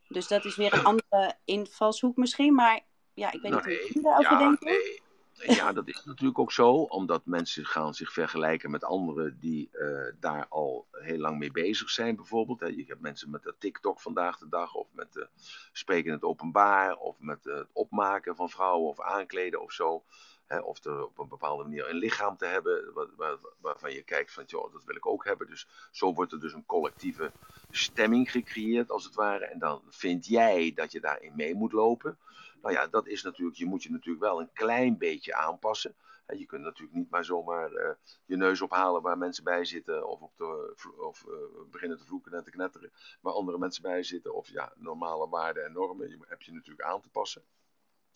[0.07, 2.81] Dus dat is weer een andere invalshoek misschien, maar
[3.13, 4.67] ja, ik weet niet hoe jullie daarover ja, denken.
[4.67, 5.01] Nee.
[5.45, 10.07] Ja, dat is natuurlijk ook zo, omdat mensen gaan zich vergelijken met anderen die uh,
[10.19, 12.59] daar al heel lang mee bezig zijn, bijvoorbeeld.
[12.59, 15.27] Je hebt mensen met de TikTok vandaag de dag, of met
[15.71, 20.03] spreken in het openbaar, of met uh, het opmaken van vrouwen of aankleden of zo.
[20.47, 24.03] Hè, of er op een bepaalde manier een lichaam te hebben waar, waar, waarvan je
[24.03, 25.47] kijkt van, joh, dat wil ik ook hebben.
[25.47, 27.31] Dus zo wordt er dus een collectieve
[27.69, 29.45] stemming gecreëerd, als het ware.
[29.45, 32.17] En dan vind jij dat je daarin mee moet lopen.
[32.61, 35.95] Nou ja, dat is natuurlijk, je moet je natuurlijk wel een klein beetje aanpassen.
[36.37, 37.89] Je kunt natuurlijk niet maar zomaar uh,
[38.25, 41.33] je neus ophalen waar mensen bij zitten, of, op de, of uh,
[41.71, 42.91] beginnen te vloeken en te knetteren
[43.21, 47.01] waar andere mensen bij zitten, of ja, normale waarden en normen heb je natuurlijk aan
[47.01, 47.43] te passen.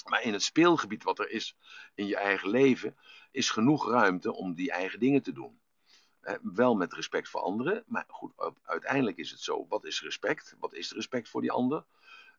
[0.10, 1.58] Maar in het speelgebied wat er is
[1.94, 2.98] in je eigen leven,
[3.32, 5.60] is genoeg ruimte om die eigen dingen te doen.
[6.20, 8.34] Eh, wel met respect voor anderen, maar goed,
[8.64, 10.56] uiteindelijk is het zo: wat is respect?
[10.60, 11.86] Wat is respect voor die ander?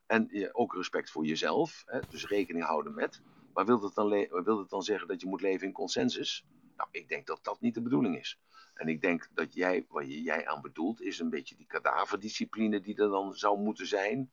[0.06, 3.22] En ook respect voor jezelf, hè, dus rekening houden met.
[3.52, 6.46] Maar wil dat, dan wil dat dan zeggen dat je moet leven in consensus?
[6.76, 8.38] Nou, ik denk dat dat niet de bedoeling is.
[8.74, 12.96] En ik denk dat jij, wat jij aan bedoelt, is een beetje die kadaverdiscipline die
[12.96, 14.32] er dan zou moeten zijn.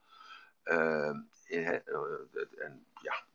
[0.63, 1.15] Uh,
[1.47, 3.25] en ja,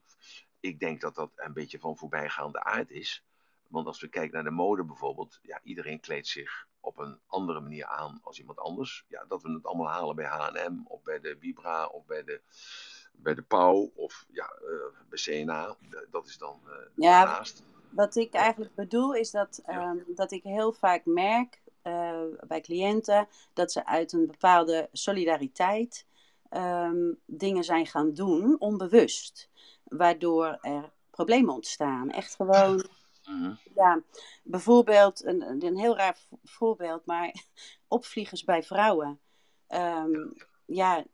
[0.60, 3.24] ik denk dat dat een beetje van voorbijgaande aard is.
[3.68, 7.60] Want als we kijken naar de mode bijvoorbeeld, ja, iedereen kleedt zich op een andere
[7.60, 9.04] manier aan als iemand anders.
[9.08, 12.40] Ja, dat we het allemaal halen bij H&M of bij de Vibra of bij de,
[13.12, 15.76] bij de Pauw of ja, uh, bij CNA.
[16.10, 17.62] Dat is dan uh, ja, daarnaast.
[17.90, 23.28] Wat ik eigenlijk bedoel is dat, um, dat ik heel vaak merk uh, bij cliënten
[23.52, 26.06] dat ze uit een bepaalde solidariteit
[26.50, 29.50] um, dingen zijn gaan doen, onbewust.
[29.84, 32.10] Waardoor er problemen ontstaan.
[32.10, 32.84] Echt gewoon
[33.28, 33.54] Mhm.
[33.74, 34.02] Ja,
[34.42, 37.34] bijvoorbeeld, een, een heel raar voorbeeld, maar
[37.88, 39.20] opvliegers bij vrouwen.
[39.66, 40.28] Ehm,
[40.64, 41.04] ja,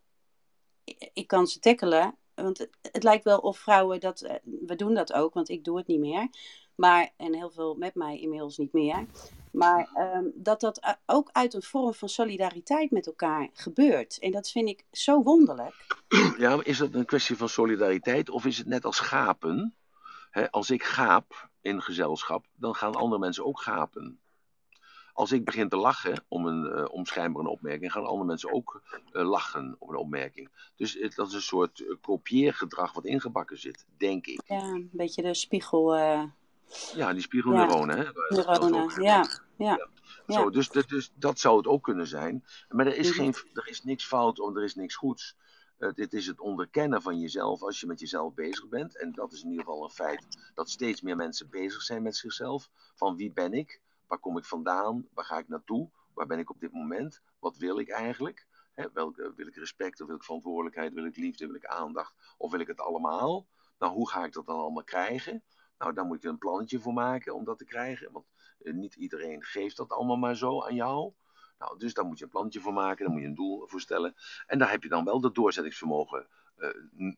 [1.13, 4.35] ik kan ze tackelen, want het, het, lijkt wel of vrouwen dat, eh,
[4.67, 6.29] we doen dat ook, want ik doe het niet meer.
[6.75, 9.07] Maar, en heel veel met mij inmiddels niet meer.
[9.53, 14.19] Maar um, dat dat eh, ook uit een vorm van solidariteit met elkaar gebeurt.
[14.19, 15.75] En dat vind ik zo wonderlijk.
[16.39, 19.75] Ja, is dat een kwestie van solidariteit of is het net als gapen?
[20.51, 24.19] als ik gaap in gezelschap, dan gaan andere mensen ook gapen.
[25.13, 28.53] Als ik begin te lachen om een uh, om schijnbaar een opmerking, gaan andere mensen
[28.53, 30.49] ook uh, lachen om een opmerking.
[30.77, 34.41] Dus het, dat is een soort uh, kopieergedrag wat ingebakken zit, denk ik.
[34.47, 35.97] Ja, een beetje de spiegel.
[36.95, 37.97] Ja, die spiegelneuronen.
[37.97, 38.03] Ja.
[38.03, 39.27] Hè, neuronen, ja.
[39.57, 39.89] ja.
[40.27, 40.35] ja.
[40.35, 42.45] Zo, dus, dus, dat zou het ook kunnen zijn.
[42.69, 43.17] Maar er is, mhm.
[43.17, 45.37] geen, er is niks fout of er is niks goeds.
[45.79, 48.97] Het is het onderkennen van jezelf als je met jezelf bezig bent.
[48.97, 52.17] En dat is in ieder geval een feit dat steeds meer mensen bezig zijn met
[52.17, 52.71] zichzelf.
[52.95, 53.81] Van wie ben ik?
[54.07, 55.09] Waar kom ik vandaan?
[55.15, 55.91] Waar ga ik naartoe?
[56.15, 57.21] Waar ben ik op dit moment?
[57.39, 58.47] Wat wil ik eigenlijk?
[58.93, 60.93] welke, wil ik respect of wil ik verantwoordelijkheid?
[60.93, 61.47] Wil ik liefde?
[61.47, 62.15] Wil ik aandacht?
[62.37, 63.47] Of wil ik het allemaal?
[63.79, 65.43] Nou, hoe ga ik dat dan allemaal krijgen?
[65.79, 68.13] Nou, daar moet je een plannetje voor maken om dat te krijgen.
[68.13, 68.27] Want
[68.63, 71.13] eh, niet iedereen geeft dat allemaal maar zo aan jou.
[71.65, 73.81] Nou, dus daar moet je een plantje voor maken, daar moet je een doel voor
[73.81, 74.15] stellen.
[74.47, 76.27] En daar heb je dan wel dat doorzettingsvermogen
[76.59, 76.69] uh,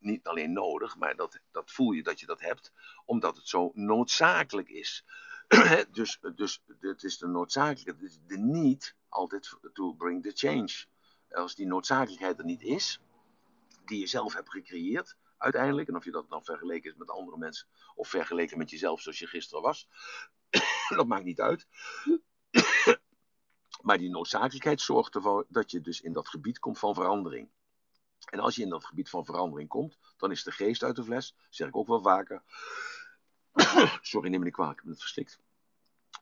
[0.00, 2.72] niet alleen nodig, maar dat, dat voel je dat je dat hebt,
[3.04, 5.04] omdat het zo noodzakelijk is.
[5.92, 10.84] dus, dus het is de is de niet altijd to bring the change.
[11.30, 13.00] Als die noodzakelijkheid er niet is,
[13.84, 17.38] die je zelf hebt gecreëerd, uiteindelijk, en of je dat dan vergeleken is met andere
[17.38, 19.88] mensen, of vergeleken met jezelf zoals je gisteren was,
[20.96, 21.66] dat maakt niet uit.
[23.86, 27.48] Maar die noodzakelijkheid zorgt ervoor dat je dus in dat gebied komt van verandering.
[28.30, 31.04] En als je in dat gebied van verandering komt, dan is de geest uit de
[31.04, 32.42] fles, zeg ik ook wel vaker.
[34.00, 35.38] Sorry, neem me niet kwalijk, ik ben het verslikt.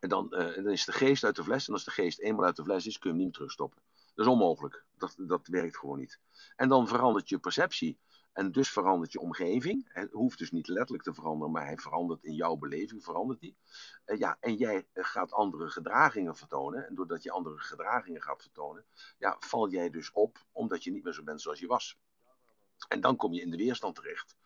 [0.01, 1.67] En dan, uh, dan, is de geest uit de fles.
[1.69, 3.83] En als de geest eenmaal uit de fles is, kun je hem niet meer terugstoppen.
[4.15, 4.85] Dat is onmogelijk.
[4.97, 6.21] Dat, dat werkt gewoon niet.
[6.57, 7.99] En dan verandert je perceptie.
[8.35, 9.89] En dus verandert je omgeving.
[9.93, 13.57] Het hoeft dus niet letterlijk te veranderen, maar hij verandert in jouw beleving, verandert die.
[14.07, 16.87] Uh, ja, en jij eh, gaat andere gedragingen vertonen.
[16.87, 18.85] En doordat je andere gedragingen gaat vertonen,
[19.19, 21.99] ja, val jij dus op omdat je niet meer zo bent zoals je was.
[22.89, 24.37] En dan kom je in de weerstand terecht.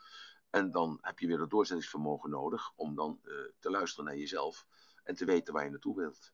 [0.51, 4.66] En dan heb je weer het doorzettingsvermogen nodig om dan uh, te luisteren naar jezelf
[5.05, 6.32] en te weten waar je naartoe wilt.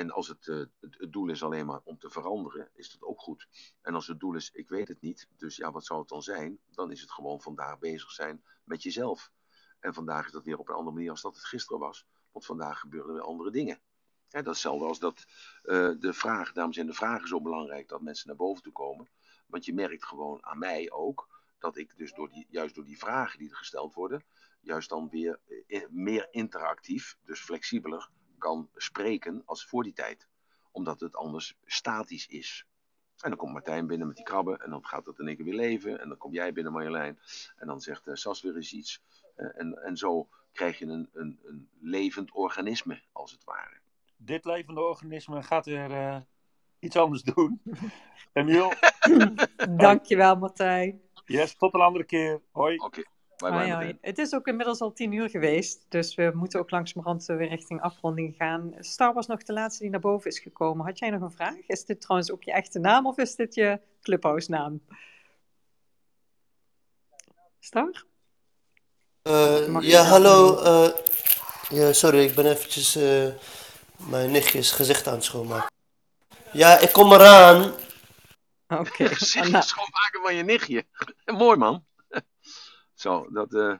[0.00, 3.02] En als het, uh, het, het, doel is alleen maar om te veranderen, is dat
[3.02, 3.48] ook goed.
[3.82, 6.22] En als het doel is, ik weet het niet, dus ja, wat zou het dan
[6.22, 6.58] zijn?
[6.70, 9.30] Dan is het gewoon vandaag bezig zijn met jezelf.
[9.80, 12.06] En vandaag is dat weer op een andere manier als dat het gisteren was.
[12.32, 13.80] Want vandaag gebeuren er weer andere dingen.
[14.28, 15.24] Ja, dat als dat
[15.62, 19.08] uh, de vraag, daarom zijn de vragen zo belangrijk dat mensen naar boven toe komen.
[19.46, 21.28] Want je merkt gewoon aan mij ook
[21.58, 24.24] dat ik dus door die, juist door die vragen die er gesteld worden,
[24.60, 28.10] juist dan weer eh, meer interactief, dus flexibeler,
[28.40, 30.28] kan spreken als voor die tijd.
[30.70, 32.66] Omdat het anders statisch is.
[33.20, 35.44] En dan komt Martijn binnen met die krabben en dan gaat dat in één keer
[35.44, 36.00] weer leven.
[36.00, 37.18] En dan kom jij binnen Marjolein
[37.56, 39.02] en dan zegt uh, Sas weer eens iets.
[39.36, 43.78] Uh, en, en zo krijg je een, een, een levend organisme, als het ware.
[44.16, 46.16] Dit levende organisme gaat weer uh,
[46.78, 47.62] iets anders doen.
[48.32, 48.72] Emiel.
[49.70, 51.00] Dankjewel Martijn.
[51.24, 52.40] Yes, tot een andere keer.
[52.50, 52.74] Hoi.
[52.76, 52.84] Oké.
[52.84, 53.04] Okay.
[53.40, 53.98] Bye bye, hoi, hoi.
[54.00, 57.80] Het is ook inmiddels al tien uur geweest, dus we moeten ook langzamerhand weer richting
[57.80, 58.74] afronding gaan.
[58.78, 60.86] Star was nog de laatste die naar boven is gekomen.
[60.86, 61.56] Had jij nog een vraag?
[61.66, 64.80] Is dit trouwens ook je echte naam of is dit je clubhouse naam?
[67.58, 68.04] Star?
[69.22, 70.62] Uh, ja, hallo.
[70.62, 70.90] Uh,
[71.68, 73.28] ja, sorry, ik ben eventjes uh,
[73.96, 75.72] mijn nichtjes gezicht aan het schoonmaken.
[76.52, 77.72] Ja, ik kom eraan.
[78.68, 78.80] Oké.
[78.80, 79.08] Okay.
[79.14, 80.84] Gezicht schoonmaken van je nichtje.
[81.38, 81.84] Mooi man.
[83.00, 83.74] Zo, dat uh,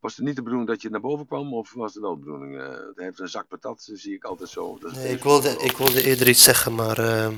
[0.00, 2.24] was het niet de bedoeling dat je naar boven kwam, of was het wel de
[2.24, 2.54] bedoeling?
[2.54, 4.78] Uh, het heeft een zak patat, zie ik altijd zo.
[4.78, 7.30] Dat nee, ik wilde, ik wilde eerder iets zeggen, maar uh,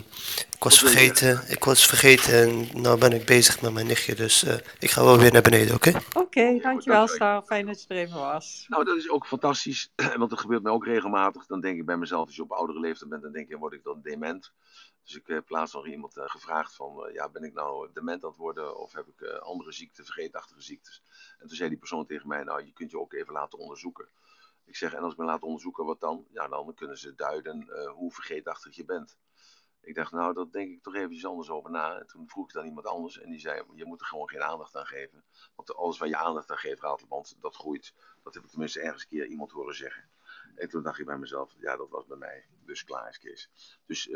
[0.51, 1.43] ik was Wat vergeten.
[1.49, 4.47] Ik was vergeten en nu ben ik bezig met mijn nichtje, dus
[4.79, 5.89] ik ga wel weer naar beneden, oké?
[5.89, 6.03] Okay?
[6.09, 7.43] Oké, okay, dankjewel Star.
[7.43, 8.65] Fijn dat je er even was.
[8.69, 11.47] Nou, dat is ook fantastisch, want dat gebeurt mij ook regelmatig.
[11.47, 13.73] Dan denk ik bij mezelf, als je op oudere leeftijd bent, dan denk je, word
[13.73, 14.53] ik dan dement?
[15.09, 18.25] Dus ik heb laatst nog iemand uh, gevraagd van, uh, ja, ben ik nou dement
[18.25, 21.03] aan het worden of heb ik uh, andere ziekten, vergeetachtige ziektes?
[21.39, 24.09] En toen zei die persoon tegen mij, nou, je kunt je ook even laten onderzoeken.
[24.65, 26.27] Ik zeg, en als ik me laat onderzoeken, wat dan?
[26.31, 29.19] Ja, dan kunnen ze duiden hoe vergeetachtig je bent.
[29.81, 31.99] Ik dacht, nou, dat denk ik toch eventjes anders over na.
[31.99, 34.43] En toen vroeg ik dan iemand anders en die zei, je moet er gewoon geen
[34.43, 35.25] aandacht aan geven.
[35.55, 37.95] Want alles waar je aandacht aan geeft, ratelband, dat groeit.
[38.23, 40.11] Dat heb ik tenminste ergens een keer iemand horen zeggen.
[40.55, 42.47] En toen dacht ik bij mezelf, ja, dat was bij mij.
[42.65, 43.51] Dus klaar is Kees.
[43.87, 44.09] Dus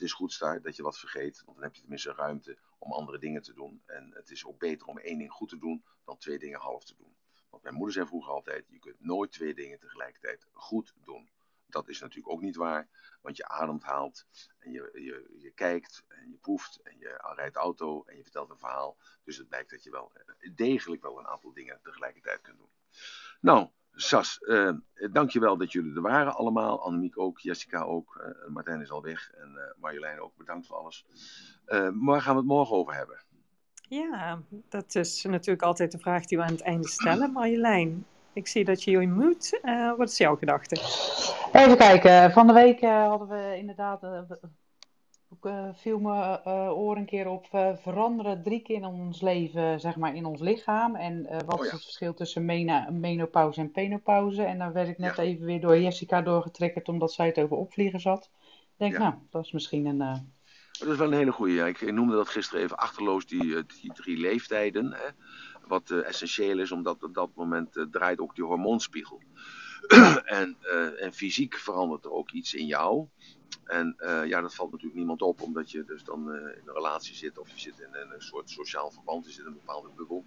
[0.00, 1.42] het is goed Star, dat je wat vergeet.
[1.44, 3.82] Want dan heb je tenminste ruimte om andere dingen te doen.
[3.86, 6.84] En het is ook beter om één ding goed te doen dan twee dingen half
[6.84, 7.16] te doen.
[7.50, 11.30] Want mijn moeder zei vroeger altijd, je kunt nooit twee dingen tegelijkertijd goed doen.
[11.66, 12.88] Dat is natuurlijk ook niet waar,
[13.22, 14.26] want je ademt haalt
[14.58, 18.50] en je, je, je kijkt en je proeft en je rijdt auto en je vertelt
[18.50, 18.96] een verhaal.
[19.24, 20.12] Dus het blijkt dat je wel
[20.54, 22.72] degelijk wel een aantal dingen tegelijkertijd kunt doen.
[23.40, 24.72] Nou, Sas, uh,
[25.12, 26.84] dankjewel dat jullie er waren allemaal.
[26.84, 30.76] Annemiek ook, Jessica ook, uh, Martijn is al weg en uh, Marjolein ook, bedankt voor
[30.76, 31.06] alles.
[31.94, 33.22] waar gaan we het morgen over hebben?
[33.88, 37.32] Ja, dat is natuurlijk altijd de vraag die we aan het einde stellen.
[37.32, 39.60] Marjolein, ik zie dat je je moet.
[39.96, 40.76] wat is jouw gedachte?
[41.52, 44.00] Even kijken, van de week hadden we inderdaad
[45.42, 49.80] uh, viel me uh, oor een keer op uh, veranderen drie keer in ons leven,
[49.80, 50.96] zeg maar, in ons lichaam.
[50.96, 51.64] En wat oh, ja.
[51.64, 54.42] is het verschil tussen mena, menopauze en penopauze?
[54.42, 55.22] En daar werd ik net ja.
[55.22, 58.30] even weer door Jessica doorgetrekkerd, omdat zij het over opvliegen zat.
[58.44, 58.98] Ik denk, ja.
[58.98, 59.98] nou, dat is misschien een...
[60.78, 61.68] Dat is wel een hele goede.
[61.68, 64.92] Ik noemde dat gisteren even achterloos, die, die drie leeftijden.
[64.92, 65.08] Hè.
[65.66, 69.20] Wat essentieel is, omdat op dat moment draait ook die hormoonspiegel.
[70.40, 70.56] en,
[70.98, 73.08] en fysiek verandert er ook iets in jou.
[73.64, 76.74] En uh, ja, dat valt natuurlijk niemand op, omdat je dus dan uh, in een
[76.74, 79.90] relatie zit of je zit in een soort sociaal verband, je zit in een bepaalde
[79.96, 80.24] bubbel.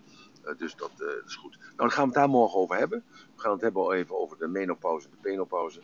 [0.58, 0.92] Dus dat,
[1.26, 1.58] is goed.
[1.58, 3.04] Nou, dan gaan we het daar morgen over hebben.
[3.36, 5.82] We gaan het hebben over de menopauze en de penopauze.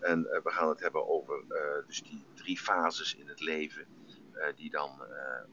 [0.00, 1.44] En we gaan het hebben over
[1.86, 3.86] dus die drie fases in het leven,
[4.56, 5.02] die dan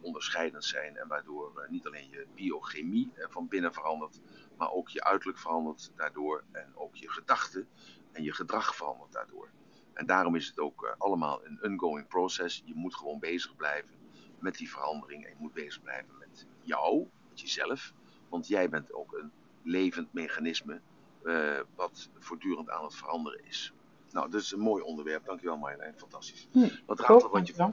[0.02, 4.20] onderscheidend zijn en waardoor niet alleen je biochemie van binnen verandert,
[4.58, 7.68] maar ook je uiterlijk verandert daardoor en ook je gedachten
[8.12, 9.50] en je gedrag verandert daardoor.
[9.94, 12.62] En daarom is het ook uh, allemaal een ongoing process.
[12.66, 13.96] Je moet gewoon bezig blijven
[14.40, 15.24] met die verandering.
[15.24, 17.94] En je moet bezig blijven met jou, met jezelf.
[18.30, 19.32] Want jij bent ook een
[19.64, 20.82] levend mechanisme
[21.24, 23.74] uh, wat voortdurend aan het veranderen is.
[24.12, 25.26] Nou, dat is een mooi onderwerp.
[25.26, 26.48] Dankjewel Marjolein, fantastisch.
[26.52, 27.72] Hm, het, ratelbandje voor,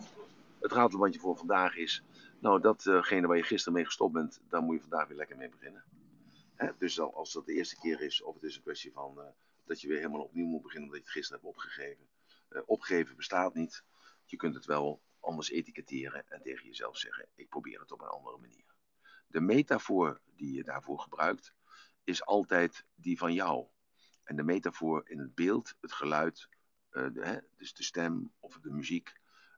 [0.61, 2.03] het ratelbandje voor vandaag is...
[2.39, 5.49] Nou, datgene waar je gisteren mee gestopt bent, daar moet je vandaag weer lekker mee
[5.49, 5.83] beginnen.
[6.79, 9.19] Dus als dat de eerste keer is, of het is een kwestie van...
[9.19, 9.25] Uh,
[9.71, 12.09] dat je weer helemaal opnieuw moet beginnen omdat je het gisteren hebt opgegeven.
[12.51, 13.85] Uh, opgeven bestaat niet.
[14.25, 18.09] Je kunt het wel anders etiketteren en tegen jezelf zeggen: ik probeer het op een
[18.09, 18.75] andere manier.
[19.27, 21.55] De metafoor die je daarvoor gebruikt
[22.05, 23.67] is altijd die van jou.
[24.25, 26.49] En de metafoor in het beeld, het geluid,
[26.91, 29.13] de, hè, dus de stem of de muziek,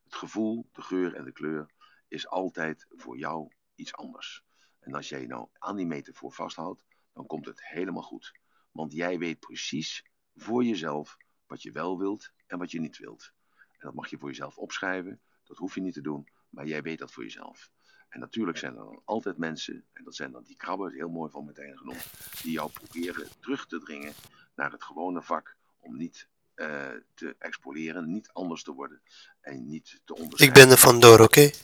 [0.04, 1.70] het gevoel, de geur en de kleur,
[2.08, 4.44] is altijd voor jou iets anders.
[4.78, 8.32] En als jij nou aan die metafoor vasthoudt, dan komt het helemaal goed.
[8.70, 11.16] Want jij weet precies voor jezelf
[11.46, 13.32] wat je wel wilt en wat je niet wilt.
[13.72, 15.20] En dat mag je voor jezelf opschrijven.
[15.44, 17.70] Dat hoef je niet te doen, maar jij weet dat voor jezelf.
[18.08, 21.30] En natuurlijk zijn er dan altijd mensen, en dat zijn dan die krabben, heel mooi
[21.30, 22.06] van meteen genoemd,
[22.42, 24.12] die jou proberen terug te dringen
[24.54, 29.02] naar het gewone vak om niet uh, te exploreren, niet anders te worden
[29.40, 30.46] en niet te onderscheiden.
[30.46, 31.22] Ik ben er vandoor, oké?
[31.22, 31.54] Okay?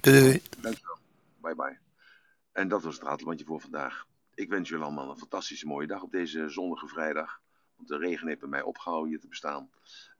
[0.00, 0.42] Doei.
[0.60, 0.98] Dankjewel.
[1.40, 1.78] Bye bye.
[2.52, 4.06] En dat was het ratelbandje voor vandaag.
[4.36, 7.40] Ik wens jullie allemaal een fantastische mooie dag op deze zonnige vrijdag.
[7.76, 9.70] Want de regen heeft bij mij opgehouden hier te bestaan.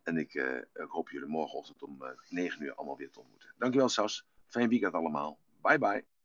[0.03, 0.35] En ik,
[0.73, 3.55] ik hoop jullie morgenochtend om uh, 9 uur allemaal weer te ontmoeten.
[3.59, 4.27] Dankjewel Sas.
[4.47, 5.39] Fijn weekend allemaal.
[5.63, 6.16] Bye bye.